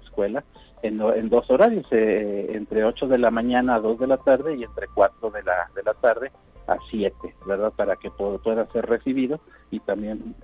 [0.00, 0.44] escuela
[0.82, 4.64] en, dos horarios, eh, entre 8 de la mañana a 2 de la tarde y
[4.64, 6.30] entre 4 de la, de la tarde
[6.66, 7.72] a 7, ¿verdad?
[7.72, 9.40] Para que pueda ser recibido
[9.70, 10.34] y también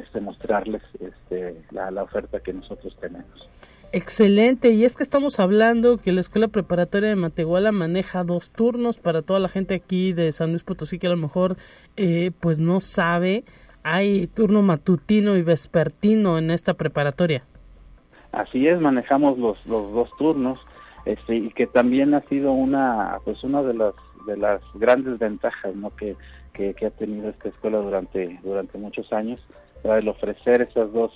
[0.00, 3.48] este, mostrarles este, la oferta que nosotros tenemos.
[3.92, 8.98] Excelente, y es que estamos hablando que la Escuela Preparatoria de Matehuala maneja dos turnos
[8.98, 11.56] para toda la gente aquí de San Luis Potosí que a lo mejor
[11.96, 13.44] eh, pues no sabe
[13.88, 17.44] hay turno matutino y vespertino en esta preparatoria.
[18.32, 20.58] Así es, manejamos los, los dos turnos
[21.04, 23.94] este, y que también ha sido una pues una de las
[24.26, 25.94] de las grandes ventajas ¿no?
[25.94, 26.16] que,
[26.52, 29.40] que, ha tenido esta escuela durante durante muchos años
[29.84, 31.12] el ofrecer esas dos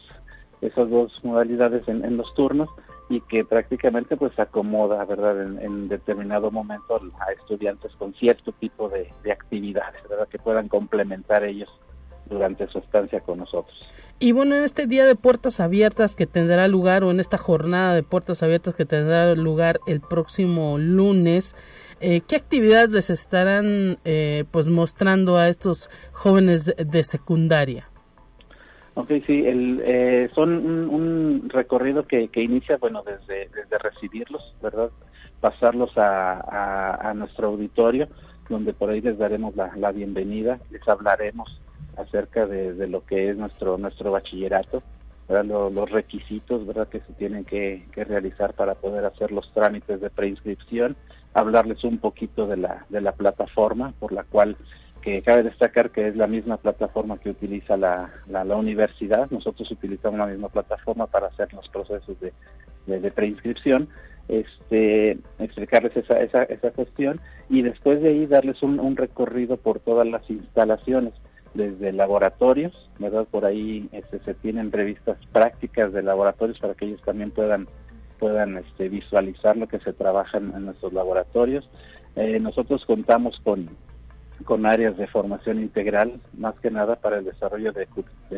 [0.60, 2.68] esas dos modalidades en, los turnos
[3.08, 9.12] y que prácticamente pues acomoda verdad en, determinado momento a estudiantes con cierto tipo de,
[9.24, 11.68] de actividades verdad que puedan complementar ellos
[12.26, 13.76] durante su estancia con nosotros.
[14.22, 17.94] Y bueno, en este día de puertas abiertas que tendrá lugar, o en esta jornada
[17.94, 21.56] de puertas abiertas que tendrá lugar el próximo lunes,
[22.00, 27.89] eh, ¿qué actividades les estarán eh, pues mostrando a estos jóvenes de secundaria?
[28.94, 30.50] Ok, sí, el, eh, son
[30.90, 34.90] un, recorrido que, que, inicia, bueno, desde, desde recibirlos, ¿verdad?
[35.40, 38.08] Pasarlos a, a, nuestro auditorio,
[38.48, 41.60] donde por ahí les daremos la, la bienvenida, les hablaremos
[41.96, 44.82] acerca de, lo que es nuestro nuestro bachillerato,
[45.28, 50.96] los requisitos verdad que se tienen que, realizar para poder hacer los trámites de preinscripción,
[51.34, 54.56] hablarles un poquito de la, de la plataforma por la cual
[55.02, 59.30] que cabe destacar que es la misma plataforma que utiliza la, la, universidad.
[59.30, 62.32] Nosotros utilizamos la misma plataforma para hacer los procesos de,
[62.86, 63.88] de, preinscripción,
[64.28, 69.80] este, explicarles esa, esa, esa cuestión y después de ahí darles un, un recorrido por
[69.80, 71.14] todas las instalaciones
[71.54, 73.26] desde laboratorios, ¿verdad?
[73.30, 77.68] Por ahí este, se tienen revistas prácticas de laboratorios para que ellos también puedan
[78.20, 81.68] puedan este, visualizar lo que se trabaja en, nuestros laboratorios.
[82.16, 83.70] Eh, nosotros contamos con,
[84.44, 87.86] con áreas de formación integral, más que nada para el desarrollo de,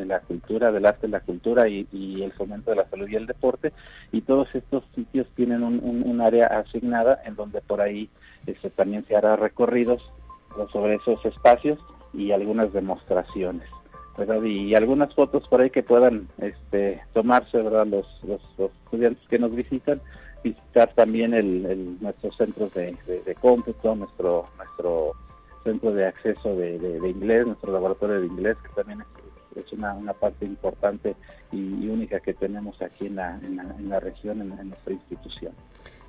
[0.05, 1.87] la cultura, del arte, la cultura y,
[2.23, 3.73] el fomento de la salud y el deporte.
[4.11, 8.09] Y todos estos sitios tienen un, área asignada en donde por ahí
[8.47, 10.03] este, también se hará recorridos
[10.73, 11.79] sobre esos espacios
[12.13, 13.69] y algunas demostraciones.
[14.17, 14.43] ¿verdad?
[14.43, 17.87] Y algunas fotos por ahí que puedan este, tomarse ¿verdad?
[17.87, 18.41] Los, los,
[18.85, 20.01] estudiantes que nos visitan,
[20.45, 22.95] visitar también el, el nuestros centros de,
[23.25, 25.15] de, cómputo, nuestro, nuestro
[25.63, 26.77] centro de acceso de,
[27.09, 29.03] inglés, nuestro laboratorio de inglés, que también
[29.57, 31.15] es, una, parte importante
[31.51, 35.53] y, única que tenemos aquí en la, en en la región, en, en nuestra institución.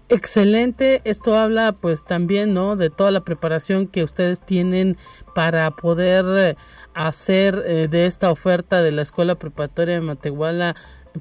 [0.10, 2.76] Excelente, esto habla pues también, ¿no?
[2.76, 4.98] De toda la preparación que ustedes tienen
[5.34, 6.56] para poder eh,
[6.94, 10.76] hacer eh, de esta oferta de la Escuela Preparatoria de Matehuala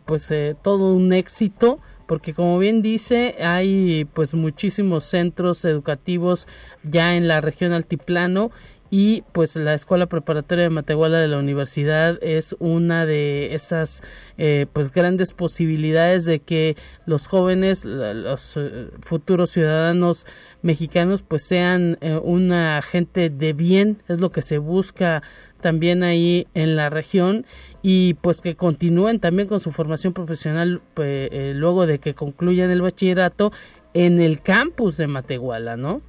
[0.04, 1.78] pues eh, todo un éxito
[2.12, 6.46] porque como bien dice hay pues muchísimos centros educativos
[6.82, 8.50] ya en la región altiplano
[8.90, 14.02] y pues la escuela preparatoria de Matehuala de la universidad es una de esas
[14.36, 20.26] eh, pues grandes posibilidades de que los jóvenes los eh, futuros ciudadanos
[20.60, 25.22] mexicanos pues sean eh, una gente de bien es lo que se busca
[25.62, 27.46] también ahí en la región
[27.80, 33.52] y pues que continúen también con su formación profesional luego de que concluyan el bachillerato
[33.94, 36.02] en el campus de Matehuala, ¿no?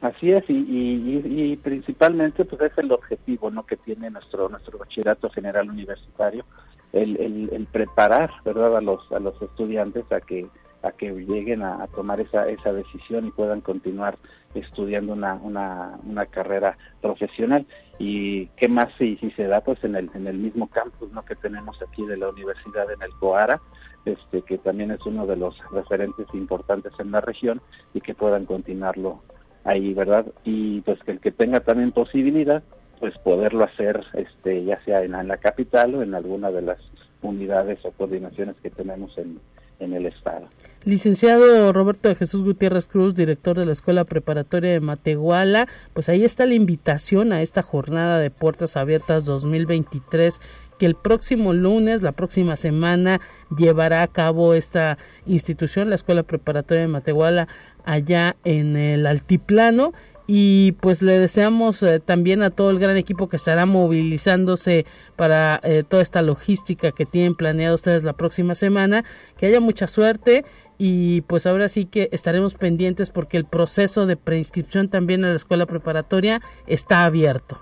[0.00, 3.66] Así es, y, y, principalmente pues es el objetivo ¿no?
[3.66, 6.46] que tiene nuestro nuestro bachillerato general universitario,
[6.94, 7.18] el,
[7.52, 10.46] el, preparar verdad a los a los estudiantes a que
[10.82, 14.18] a que lleguen a, tomar esa esa decisión y puedan continuar
[14.54, 17.66] estudiando una, una, una carrera profesional
[17.98, 21.24] y qué más si, si se da pues en el en el mismo campus no
[21.24, 23.60] que tenemos aquí de la universidad en el Coara
[24.04, 27.60] este que también es uno de los referentes importantes en la región
[27.94, 29.20] y que puedan continuarlo
[29.64, 30.26] ahí, ¿verdad?
[30.44, 32.62] Y pues que el que tenga también posibilidad,
[32.98, 36.78] pues poderlo hacer, este, ya sea en, la capital o en alguna de las
[37.22, 39.40] unidades o coordinaciones que tenemos en,
[39.80, 40.46] en el Estado.
[40.84, 46.24] Licenciado Roberto de Jesús Gutiérrez Cruz, director de la Escuela Preparatoria de Matehuala, pues ahí
[46.24, 50.40] está la invitación a esta jornada de Puertas Abiertas 2023
[50.78, 53.20] que el próximo lunes, la próxima semana,
[53.54, 57.48] llevará a cabo esta institución, la Escuela Preparatoria de Matehuala,
[57.84, 59.92] allá en el Altiplano
[60.32, 65.58] y pues le deseamos eh, también a todo el gran equipo que estará movilizándose para
[65.64, 69.02] eh, toda esta logística que tienen planeado ustedes la próxima semana,
[69.36, 70.44] que haya mucha suerte
[70.78, 75.34] y pues ahora sí que estaremos pendientes porque el proceso de preinscripción también a la
[75.34, 77.58] escuela preparatoria está abierto.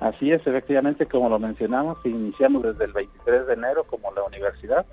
[0.00, 4.86] Así es, efectivamente, como lo mencionamos, iniciamos desde el 23 de enero como la universidad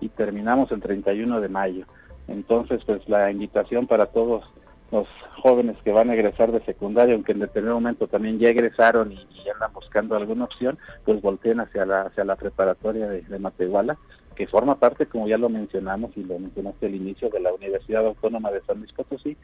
[0.00, 1.84] y terminamos el 31 de mayo.
[2.26, 4.44] Entonces, pues la invitación para todos
[4.92, 5.08] los
[5.42, 9.26] jóvenes que van a egresar de secundaria, aunque en determinado momento también ya egresaron y,
[9.52, 13.98] andan buscando alguna opción, pues volteen hacia la, hacia la preparatoria de, de, Matehuala,
[14.36, 18.06] que forma parte, como ya lo mencionamos y lo mencionaste al inicio, de la Universidad
[18.06, 19.36] Autónoma de San Luis Potosí,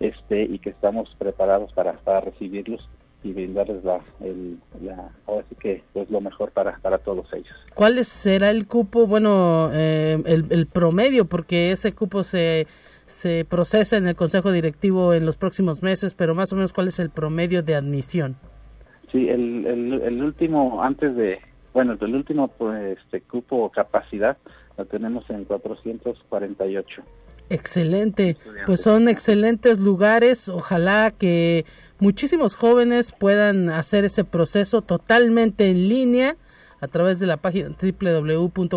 [0.00, 2.88] este, y que estamos preparados para, para recibirlos
[3.22, 7.54] y brindarles la, el, la ahora sí que pues lo mejor para, para todos ellos.
[7.74, 11.26] ¿Cuál será el cupo, bueno, eh, el, el promedio?
[11.26, 12.66] Porque ese cupo se
[13.06, 16.88] se procesa en el Consejo Directivo en los próximos meses, pero más o menos cuál
[16.88, 18.36] es el promedio de admisión.
[19.12, 21.38] Sí, el, el, último, antes de,
[21.72, 24.36] bueno, el último pues, este cupo capacidad
[24.76, 27.02] lo tenemos en 448.
[27.50, 28.36] Excelente,
[28.66, 31.66] pues son excelentes lugares, ojalá que
[32.00, 36.36] muchísimos jóvenes puedan hacer ese proceso totalmente en línea
[36.80, 38.70] a través de la página www.uslp.mx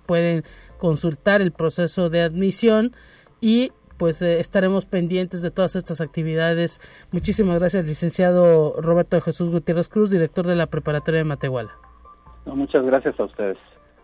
[0.00, 0.44] pueden
[0.84, 2.92] consultar el proceso de admisión
[3.40, 6.78] y pues eh, estaremos pendientes de todas estas actividades.
[7.10, 11.72] Muchísimas gracias, licenciado Roberto Jesús Gutiérrez Cruz, director de la Preparatoria de Matehuala.
[12.44, 13.56] muchas gracias a ustedes.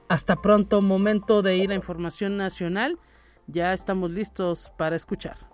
[0.08, 2.96] Hasta pronto, momento de ir a Información Nacional.
[3.46, 5.49] Ya estamos listos para escuchar.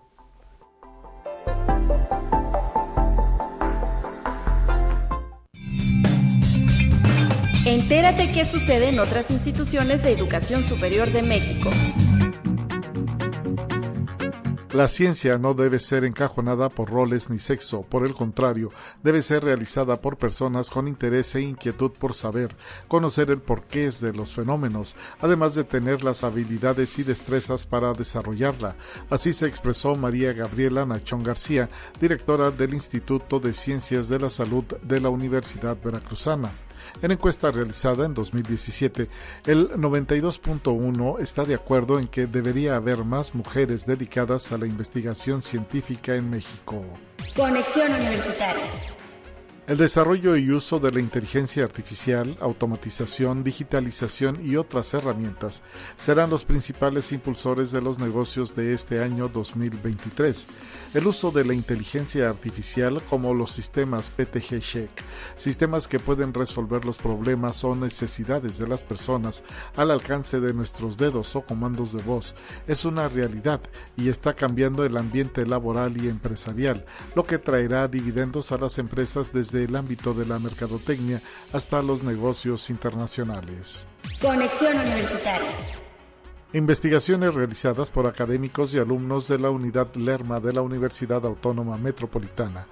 [7.66, 11.68] Entérate qué sucede en otras instituciones de educación superior de México.
[14.72, 18.70] La ciencia no debe ser encajonada por roles ni sexo, por el contrario,
[19.02, 22.54] debe ser realizada por personas con interés e inquietud por saber,
[22.86, 28.76] conocer el porqué de los fenómenos, además de tener las habilidades y destrezas para desarrollarla.
[29.10, 31.68] Así se expresó María Gabriela Nachón García,
[32.00, 36.52] directora del Instituto de Ciencias de la Salud de la Universidad Veracruzana.
[37.02, 39.08] En encuesta realizada en 2017,
[39.46, 45.42] el 92.1 está de acuerdo en que debería haber más mujeres dedicadas a la investigación
[45.42, 46.82] científica en México.
[47.36, 48.64] Conexión Universitaria.
[49.66, 55.64] El desarrollo y uso de la inteligencia artificial, automatización, digitalización y otras herramientas
[55.96, 60.46] serán los principales impulsores de los negocios de este año 2023.
[60.94, 64.88] El uso de la inteligencia artificial como los sistemas PTG-SHEC,
[65.34, 69.42] sistemas que pueden resolver los problemas o necesidades de las personas
[69.74, 72.36] al alcance de nuestros dedos o comandos de voz,
[72.68, 73.60] es una realidad
[73.96, 76.86] y está cambiando el ambiente laboral y empresarial,
[77.16, 81.20] lo que traerá dividendos a las empresas desde el ámbito de la mercadotecnia
[81.52, 83.86] hasta los negocios internacionales.
[84.20, 85.85] Conexión Universitaria.
[86.52, 92.66] Investigaciones realizadas por académicos y alumnos de la unidad Lerma de la Universidad Autónoma Metropolitana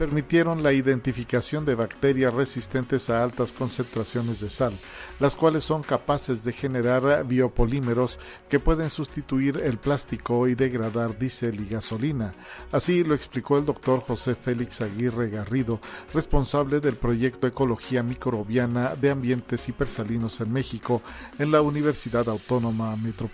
[0.00, 4.72] permitieron la identificación de bacterias resistentes a altas concentraciones de sal,
[5.18, 8.18] las cuales son capaces de generar biopolímeros
[8.48, 12.32] que pueden sustituir el plástico y degradar diésel y gasolina.
[12.72, 15.80] Así lo explicó el doctor José Félix Aguirre Garrido,
[16.14, 21.02] responsable del proyecto Ecología Microbiana de Ambientes Hipersalinos en México
[21.38, 23.29] en la Universidad Autónoma Metropolitana,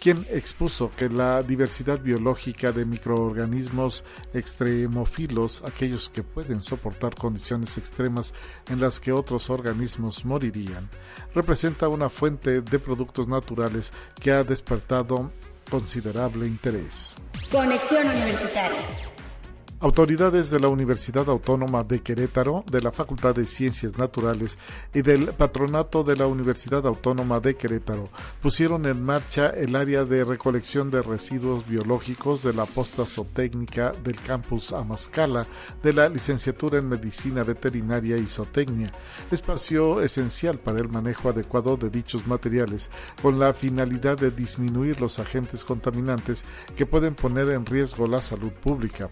[0.00, 8.34] quien expuso que la diversidad biológica de microorganismos extremófilos aquellos que pueden soportar condiciones extremas
[8.68, 10.88] en las que otros organismos morirían,
[11.34, 15.30] representa una fuente de productos naturales que ha despertado
[15.70, 17.16] considerable interés.
[17.50, 19.13] Conexión Universitaria.
[19.80, 24.58] Autoridades de la Universidad Autónoma de Querétaro, de la Facultad de Ciencias Naturales
[24.94, 28.04] y del Patronato de la Universidad Autónoma de Querétaro
[28.40, 34.20] pusieron en marcha el área de recolección de residuos biológicos de la posta zootécnica del
[34.20, 35.46] campus Amascala
[35.82, 38.92] de la Licenciatura en Medicina Veterinaria y Zootecnia,
[39.30, 45.18] espacio esencial para el manejo adecuado de dichos materiales, con la finalidad de disminuir los
[45.18, 46.44] agentes contaminantes
[46.76, 49.10] que pueden poner en riesgo la salud pública.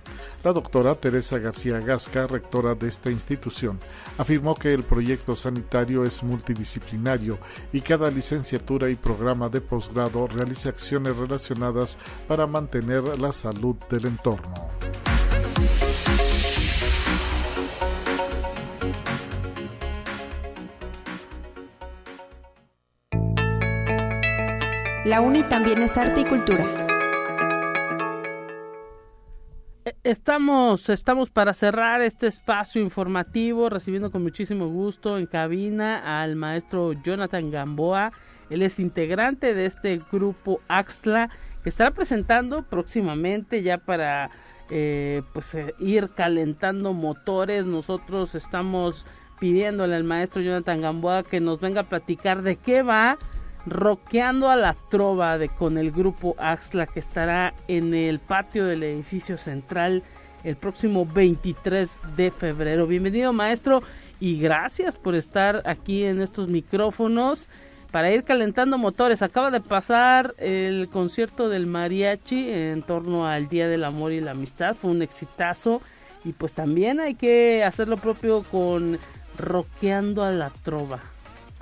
[0.53, 3.79] Doctora Teresa García Gasca, rectora de esta institución,
[4.19, 7.39] afirmó que el proyecto sanitario es multidisciplinario
[7.73, 11.99] y cada licenciatura y programa de posgrado realiza acciones relacionadas
[12.29, 14.55] para mantener la salud del entorno.
[25.05, 26.82] La UNI también es arte y cultura.
[30.05, 36.93] Estamos, estamos para cerrar este espacio informativo, recibiendo con muchísimo gusto en cabina al maestro
[36.93, 38.13] Jonathan Gamboa.
[38.51, 41.31] Él es integrante de este grupo Axla,
[41.63, 44.31] que estará presentando próximamente ya para
[44.71, 47.67] eh, pues, eh, ir calentando motores.
[47.67, 49.07] Nosotros estamos
[49.39, 53.19] pidiéndole al maestro Jonathan Gamboa que nos venga a platicar de qué va
[53.67, 58.83] Roqueando a la Trova de, con el grupo Axla que estará en el patio del
[58.83, 60.03] edificio central
[60.45, 62.87] el próximo 23 de febrero.
[62.87, 63.83] Bienvenido maestro
[64.19, 67.49] y gracias por estar aquí en estos micrófonos
[67.93, 69.23] para ir calentando motores.
[69.23, 74.33] Acaba de pasar el concierto del mariachi en torno al Día del Amor y la
[74.33, 74.75] Amistad.
[74.75, 75.83] Fue un exitazo
[76.25, 78.99] y pues también hay que hacer lo propio con
[79.39, 81.12] Roqueando a la Trova.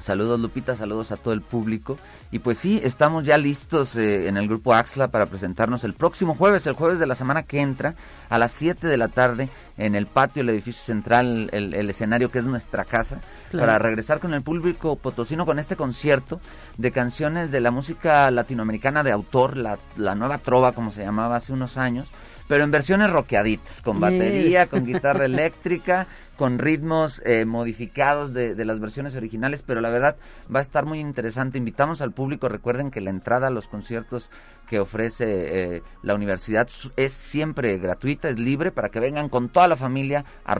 [0.00, 1.98] Saludos Lupita, saludos a todo el público.
[2.30, 6.34] Y pues sí, estamos ya listos eh, en el grupo Axla para presentarnos el próximo
[6.34, 7.94] jueves, el jueves de la semana que entra,
[8.28, 9.48] a las 7 de la tarde,
[9.80, 14.34] en el patio del edificio central, el, escenario que es nuestra casa, para regresar con
[14.34, 16.40] el público potosino con este concierto
[16.76, 21.36] de canciones de la música latinoamericana de autor, la, la nueva trova como se llamaba
[21.36, 22.08] hace unos años
[22.50, 28.64] pero en versiones rockeaditas, con batería, con guitarra eléctrica, con ritmos eh, modificados de, de,
[28.64, 30.16] las versiones originales, pero la verdad
[30.52, 31.58] va a estar muy interesante.
[31.58, 34.30] Invitamos al público, recuerden que la entrada a los conciertos
[34.70, 35.24] que ofrece
[35.74, 40.24] eh, la universidad es siempre gratuita, es libre para que vengan con toda la familia
[40.44, 40.54] a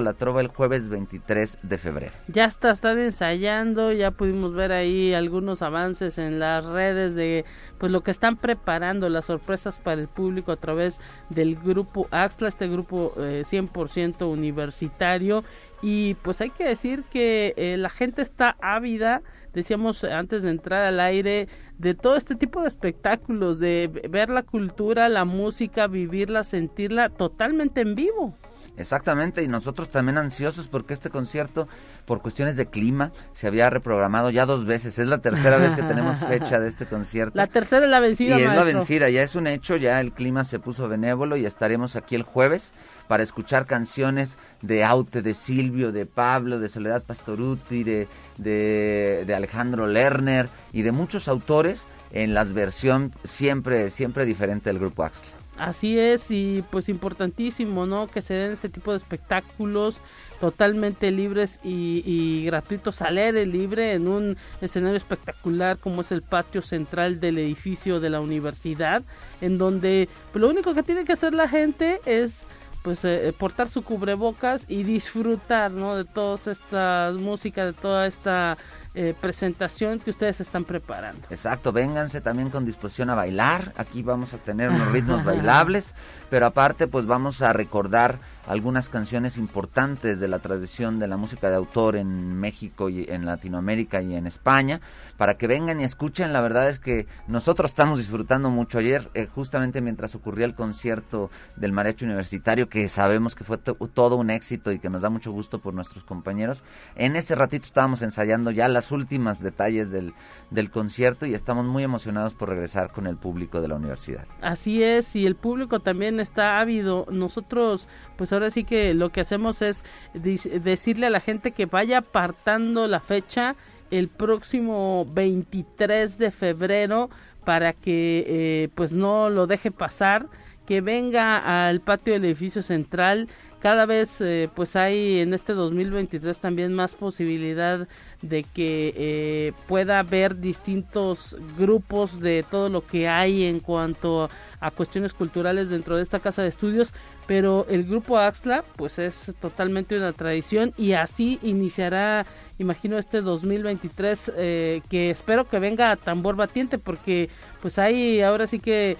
[0.00, 2.12] la Trova el jueves 23 de febrero.
[2.28, 7.44] Ya está, están ensayando, ya pudimos ver ahí algunos avances en las redes de
[7.78, 12.46] pues lo que están preparando, las sorpresas para el público a través del grupo Axla,
[12.46, 15.42] este grupo eh, 100% universitario
[15.82, 19.22] y pues hay que decir que eh, la gente está ávida
[19.56, 21.48] decíamos antes de entrar al aire,
[21.78, 27.80] de todo este tipo de espectáculos, de ver la cultura, la música, vivirla, sentirla totalmente
[27.80, 28.34] en vivo.
[28.76, 31.66] Exactamente, y nosotros también ansiosos porque este concierto,
[32.04, 34.98] por cuestiones de clima, se había reprogramado ya dos veces.
[34.98, 37.32] Es la tercera vez que tenemos fecha de este concierto.
[37.34, 38.38] La tercera es la vencida.
[38.38, 41.46] Y es la vencida, ya es un hecho, ya el clima se puso benévolo y
[41.46, 42.74] estaremos aquí el jueves
[43.08, 49.86] para escuchar canciones de Aute, de Silvio, de Pablo, de Soledad Pastoruti, de, de, Alejandro
[49.86, 55.30] Lerner y de muchos autores en las versión siempre, siempre diferente del grupo Axla.
[55.58, 58.08] Así es, y pues importantísimo, ¿no?
[58.08, 60.02] Que se den este tipo de espectáculos
[60.38, 66.60] totalmente libres y, gratuitos al aire libre en un escenario espectacular como es el patio
[66.60, 69.02] central del edificio de la universidad,
[69.40, 72.46] en donde pues, lo único que tiene que hacer la gente es
[72.86, 75.96] pues eh, portar su cubrebocas y disfrutar ¿no?
[75.96, 78.58] de toda esta música, de toda esta
[78.98, 81.26] eh, presentación que ustedes están preparando.
[81.28, 83.74] Exacto, vénganse también con disposición a bailar.
[83.76, 85.94] Aquí vamos a tener unos ritmos bailables,
[86.30, 91.50] pero aparte pues vamos a recordar algunas canciones importantes de la tradición de la música
[91.50, 94.80] de autor en México y en Latinoamérica y en España,
[95.18, 96.32] para que vengan y escuchen.
[96.32, 101.30] La verdad es que nosotros estamos disfrutando mucho ayer, eh, justamente mientras ocurría el concierto
[101.56, 105.32] del mariachi universitario, que sabemos que fue todo un éxito y que nos da mucho
[105.32, 106.64] gusto por nuestros compañeros.
[106.94, 110.14] En ese ratito estábamos ensayando ya las últimas detalles del,
[110.50, 114.26] del concierto y estamos muy emocionados por regresar con el público de la universidad.
[114.40, 117.06] Así es, y el público también está ávido.
[117.10, 119.84] Nosotros, pues ahora sí que lo que hacemos es
[120.14, 123.56] decirle a la gente que vaya apartando la fecha
[123.90, 127.10] el próximo 23 de febrero
[127.44, 130.26] para que eh, pues no lo deje pasar
[130.66, 133.28] que venga al patio del edificio central
[133.60, 137.88] cada vez eh, pues hay en este 2023 también más posibilidad
[138.22, 144.28] de que eh, pueda haber distintos grupos de todo lo que hay en cuanto
[144.60, 146.92] a cuestiones culturales dentro de esta casa de estudios
[147.26, 152.26] pero el grupo Axla pues es totalmente una tradición y así iniciará
[152.58, 157.30] imagino este 2023 eh, que espero que venga a tambor batiente porque
[157.62, 158.96] pues hay ahora sí que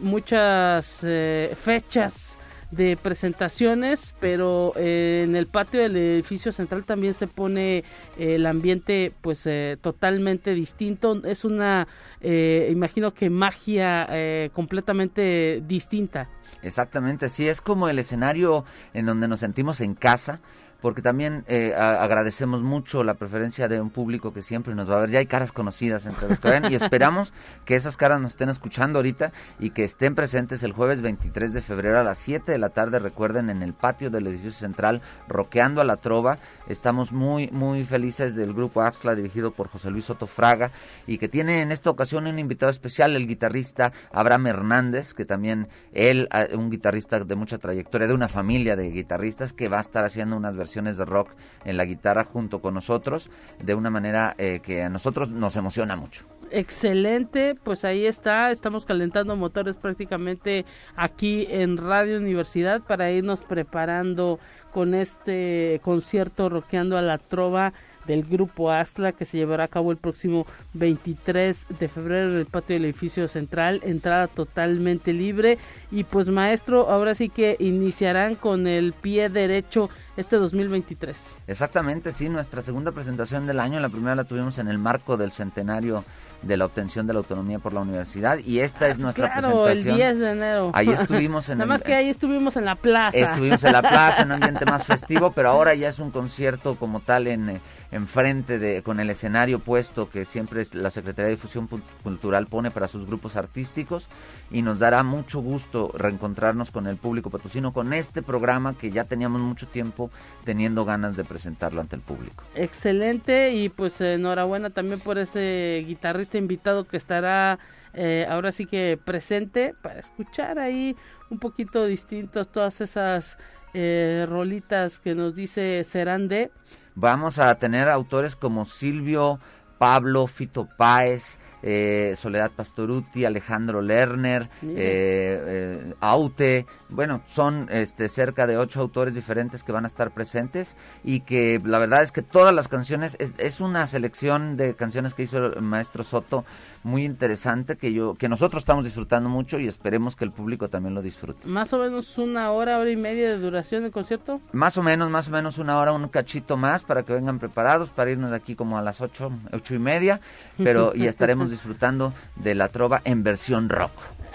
[0.00, 1.06] muchas
[1.54, 2.38] fechas
[2.74, 7.84] de presentaciones, pero eh, en el patio del edificio central también se pone eh,
[8.16, 11.24] el ambiente pues eh, totalmente distinto.
[11.24, 11.86] Es una,
[12.20, 14.08] imagino que magia
[14.52, 16.28] completamente distinta.
[16.62, 20.40] Exactamente, sí, es como el escenario en donde nos sentimos en casa
[20.84, 25.00] porque también eh, agradecemos mucho la preferencia de un público que siempre nos va a
[25.00, 25.10] ver.
[25.10, 27.32] Ya hay caras conocidas entre los que ven y esperamos
[27.64, 31.62] que esas caras nos estén escuchando ahorita y que estén presentes el jueves 23 de
[31.62, 35.80] febrero a las 7 de la tarde, recuerden, en el patio del edificio central, roqueando
[35.80, 36.36] a la trova.
[36.68, 40.70] Estamos muy, muy felices del grupo Axla dirigido por José Luis Soto Fraga
[41.06, 45.66] y que tiene en esta ocasión un invitado especial, el guitarrista Abraham Hernández, que también
[45.94, 50.04] él, un guitarrista de mucha trayectoria, de una familia de guitarristas, que va a estar
[50.04, 51.30] haciendo unas versiones de rock
[51.64, 53.30] en la guitarra junto con nosotros,
[53.62, 56.26] de una manera eh, que a nosotros nos emociona mucho.
[56.50, 60.64] Excelente, pues ahí está, estamos calentando motores prácticamente
[60.94, 64.38] aquí en Radio Universidad para irnos preparando
[64.72, 67.72] con este concierto Roqueando a la Trova
[68.06, 72.46] del grupo Asla que se llevará a cabo el próximo 23 de febrero en el
[72.46, 75.58] patio del edificio central, entrada totalmente libre.
[75.90, 81.16] Y pues maestro, ahora sí que iniciarán con el pie derecho este 2023.
[81.46, 85.32] Exactamente, sí, nuestra segunda presentación del año, la primera la tuvimos en el marco del
[85.32, 86.04] centenario
[86.42, 89.68] de la obtención de la autonomía por la universidad y esta es ah, nuestra claro,
[89.68, 90.70] el 10 de enero.
[90.74, 93.16] Ahí estuvimos en Nada más que ahí estuvimos en la plaza.
[93.16, 96.76] Estuvimos en la plaza en un ambiente más festivo, pero ahora ya es un concierto
[96.76, 97.60] como tal en eh,
[97.90, 101.68] enfrente de con el escenario puesto que siempre es la Secretaría de Difusión
[102.02, 104.08] Cultural pone para sus grupos artísticos
[104.50, 109.04] y nos dará mucho gusto reencontrarnos con el público patrocino con este programa que ya
[109.04, 110.03] teníamos mucho tiempo
[110.44, 112.44] teniendo ganas de presentarlo ante el público.
[112.54, 117.58] Excelente y pues enhorabuena también por ese guitarrista invitado que estará
[117.92, 120.96] eh, ahora sí que presente para escuchar ahí
[121.30, 123.38] un poquito distintos todas esas
[123.72, 126.50] eh, rolitas que nos dice serán de
[126.96, 129.40] Vamos a tener autores como Silvio,
[129.78, 138.46] Pablo, Fito Páez, eh, Soledad Pastoruti, Alejandro Lerner, eh, eh, Aute, bueno, son este, cerca
[138.46, 142.20] de ocho autores diferentes que van a estar presentes y que la verdad es que
[142.20, 146.44] todas las canciones, es, una selección de canciones que hizo el maestro Soto
[146.82, 150.94] muy interesante que yo, que nosotros estamos disfrutando mucho y esperemos que el público también
[150.94, 151.48] lo disfrute.
[151.48, 154.38] Más o menos una hora, hora y media de duración del concierto.
[154.52, 157.88] Más o menos, más o menos una hora, un cachito más para que vengan preparados
[157.88, 160.20] para irnos de aquí como a las ocho, ocho y media,
[160.58, 163.92] pero y estaremos disfrutando de la trova en versión rock.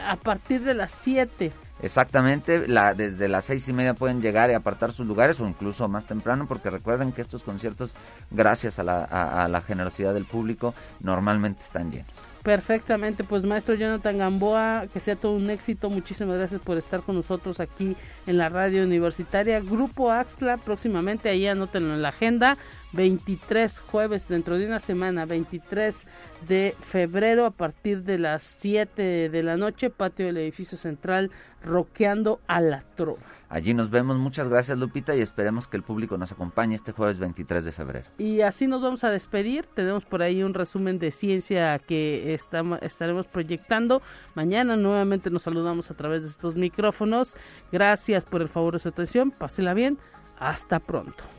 [0.07, 1.51] A partir de las 7.
[1.81, 5.87] Exactamente, la, desde las seis y media pueden llegar y apartar sus lugares o incluso
[5.87, 7.95] más temprano, porque recuerden que estos conciertos,
[8.31, 12.11] gracias a la, a la generosidad del público, normalmente están llenos.
[12.43, 15.89] Perfectamente, pues maestro Jonathan Gamboa, que sea todo un éxito.
[15.89, 17.97] Muchísimas gracias por estar con nosotros aquí
[18.27, 19.59] en la radio universitaria.
[19.59, 22.57] Grupo Axla, próximamente ahí anótenlo en la agenda.
[22.93, 26.07] 23 jueves dentro de una semana, 23
[26.47, 31.31] de febrero a partir de las 7 de la noche, patio del edificio central,
[31.63, 33.21] roqueando a la trova.
[33.49, 37.19] Allí nos vemos, muchas gracias Lupita y esperemos que el público nos acompañe este jueves
[37.19, 38.05] 23 de febrero.
[38.19, 42.79] Y así nos vamos a despedir, tenemos por ahí un resumen de ciencia que estamos,
[42.83, 44.03] estaremos proyectando.
[44.35, 47.35] Mañana nuevamente nos saludamos a través de estos micrófonos.
[47.71, 49.97] Gracias por el favor de su atención, pásela bien,
[50.37, 51.38] hasta pronto.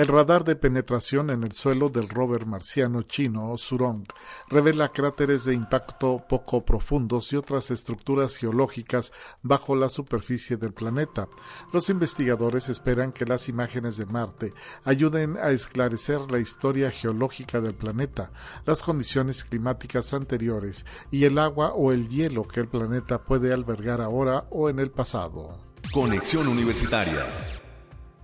[0.00, 4.06] El radar de penetración en el suelo del rover marciano chino Surong
[4.48, 11.28] revela cráteres de impacto poco profundos y otras estructuras geológicas bajo la superficie del planeta.
[11.70, 17.74] Los investigadores esperan que las imágenes de Marte ayuden a esclarecer la historia geológica del
[17.74, 18.30] planeta,
[18.64, 24.00] las condiciones climáticas anteriores y el agua o el hielo que el planeta puede albergar
[24.00, 25.58] ahora o en el pasado.
[25.92, 27.26] Conexión Universitaria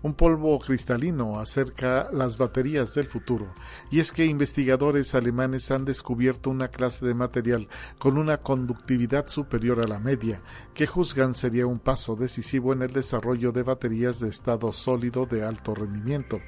[0.07, 3.53] un polvo cristalino acerca las baterías del futuro,
[3.91, 7.67] y es que investigadores alemanes han descubierto una clase de material
[7.99, 10.41] con una conductividad superior a la media,
[10.75, 15.45] que juzgan sería un paso decisivo en el desarrollo de baterías de estado sólido de
[15.45, 16.39] alto rendimiento.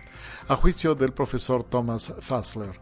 [0.47, 2.79] A juicio del profesor Thomas Fassler,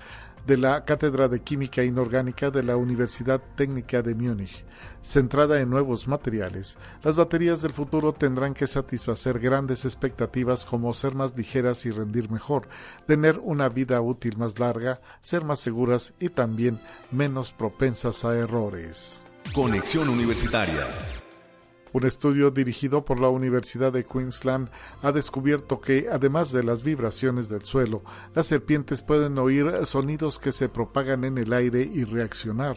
[0.47, 4.65] de la Cátedra de Química Inorgánica de la Universidad Técnica de Múnich.
[5.03, 11.15] Centrada en nuevos materiales, las baterías del futuro tendrán que satisfacer grandes expectativas como ser
[11.15, 12.69] más ligeras y rendir mejor,
[13.07, 16.81] tener una vida útil más larga, ser más seguras y también
[17.11, 19.25] menos propensas a errores.
[19.53, 20.87] Conexión Universitaria.
[21.97, 24.69] Un estudio dirigido por la Universidad de Queensland
[25.01, 28.03] ha descubierto que, además de las vibraciones del suelo,
[28.35, 32.77] las serpientes pueden oír sonidos que se propagan en el aire y reaccionar.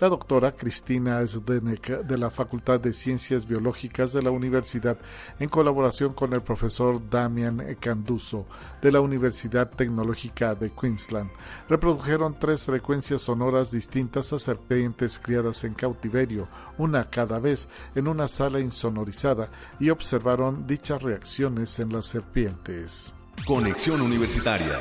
[0.00, 4.96] La doctora Cristina Zdenek de la Facultad de Ciencias Biológicas de la Universidad,
[5.38, 8.46] en colaboración con el profesor Damian Canduso
[8.80, 11.30] de la Universidad Tecnológica de Queensland,
[11.68, 16.48] reprodujeron tres frecuencias sonoras distintas a serpientes criadas en cautiverio,
[16.78, 23.14] una cada vez, en una sala insonorizada y observaron dichas reacciones en las serpientes.
[23.46, 24.80] Conexión Universitaria.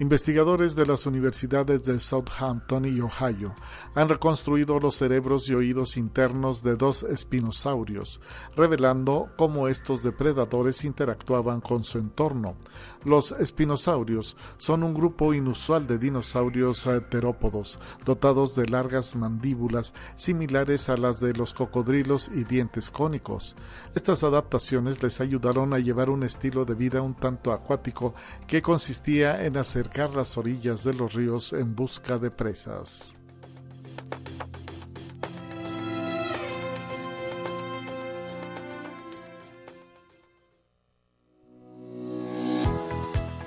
[0.00, 3.54] Investigadores de las universidades de Southampton y Ohio
[3.94, 8.18] han reconstruido los cerebros y oídos internos de dos espinosaurios,
[8.56, 12.56] revelando cómo estos depredadores interactuaban con su entorno.
[13.04, 20.96] Los espinosaurios son un grupo inusual de dinosaurios terópodos, dotados de largas mandíbulas similares a
[20.96, 23.56] las de los cocodrilos y dientes cónicos.
[23.94, 28.14] Estas adaptaciones les ayudaron a llevar un estilo de vida un tanto acuático
[28.46, 33.18] que consistía en hacer las orillas de los ríos en busca de presas.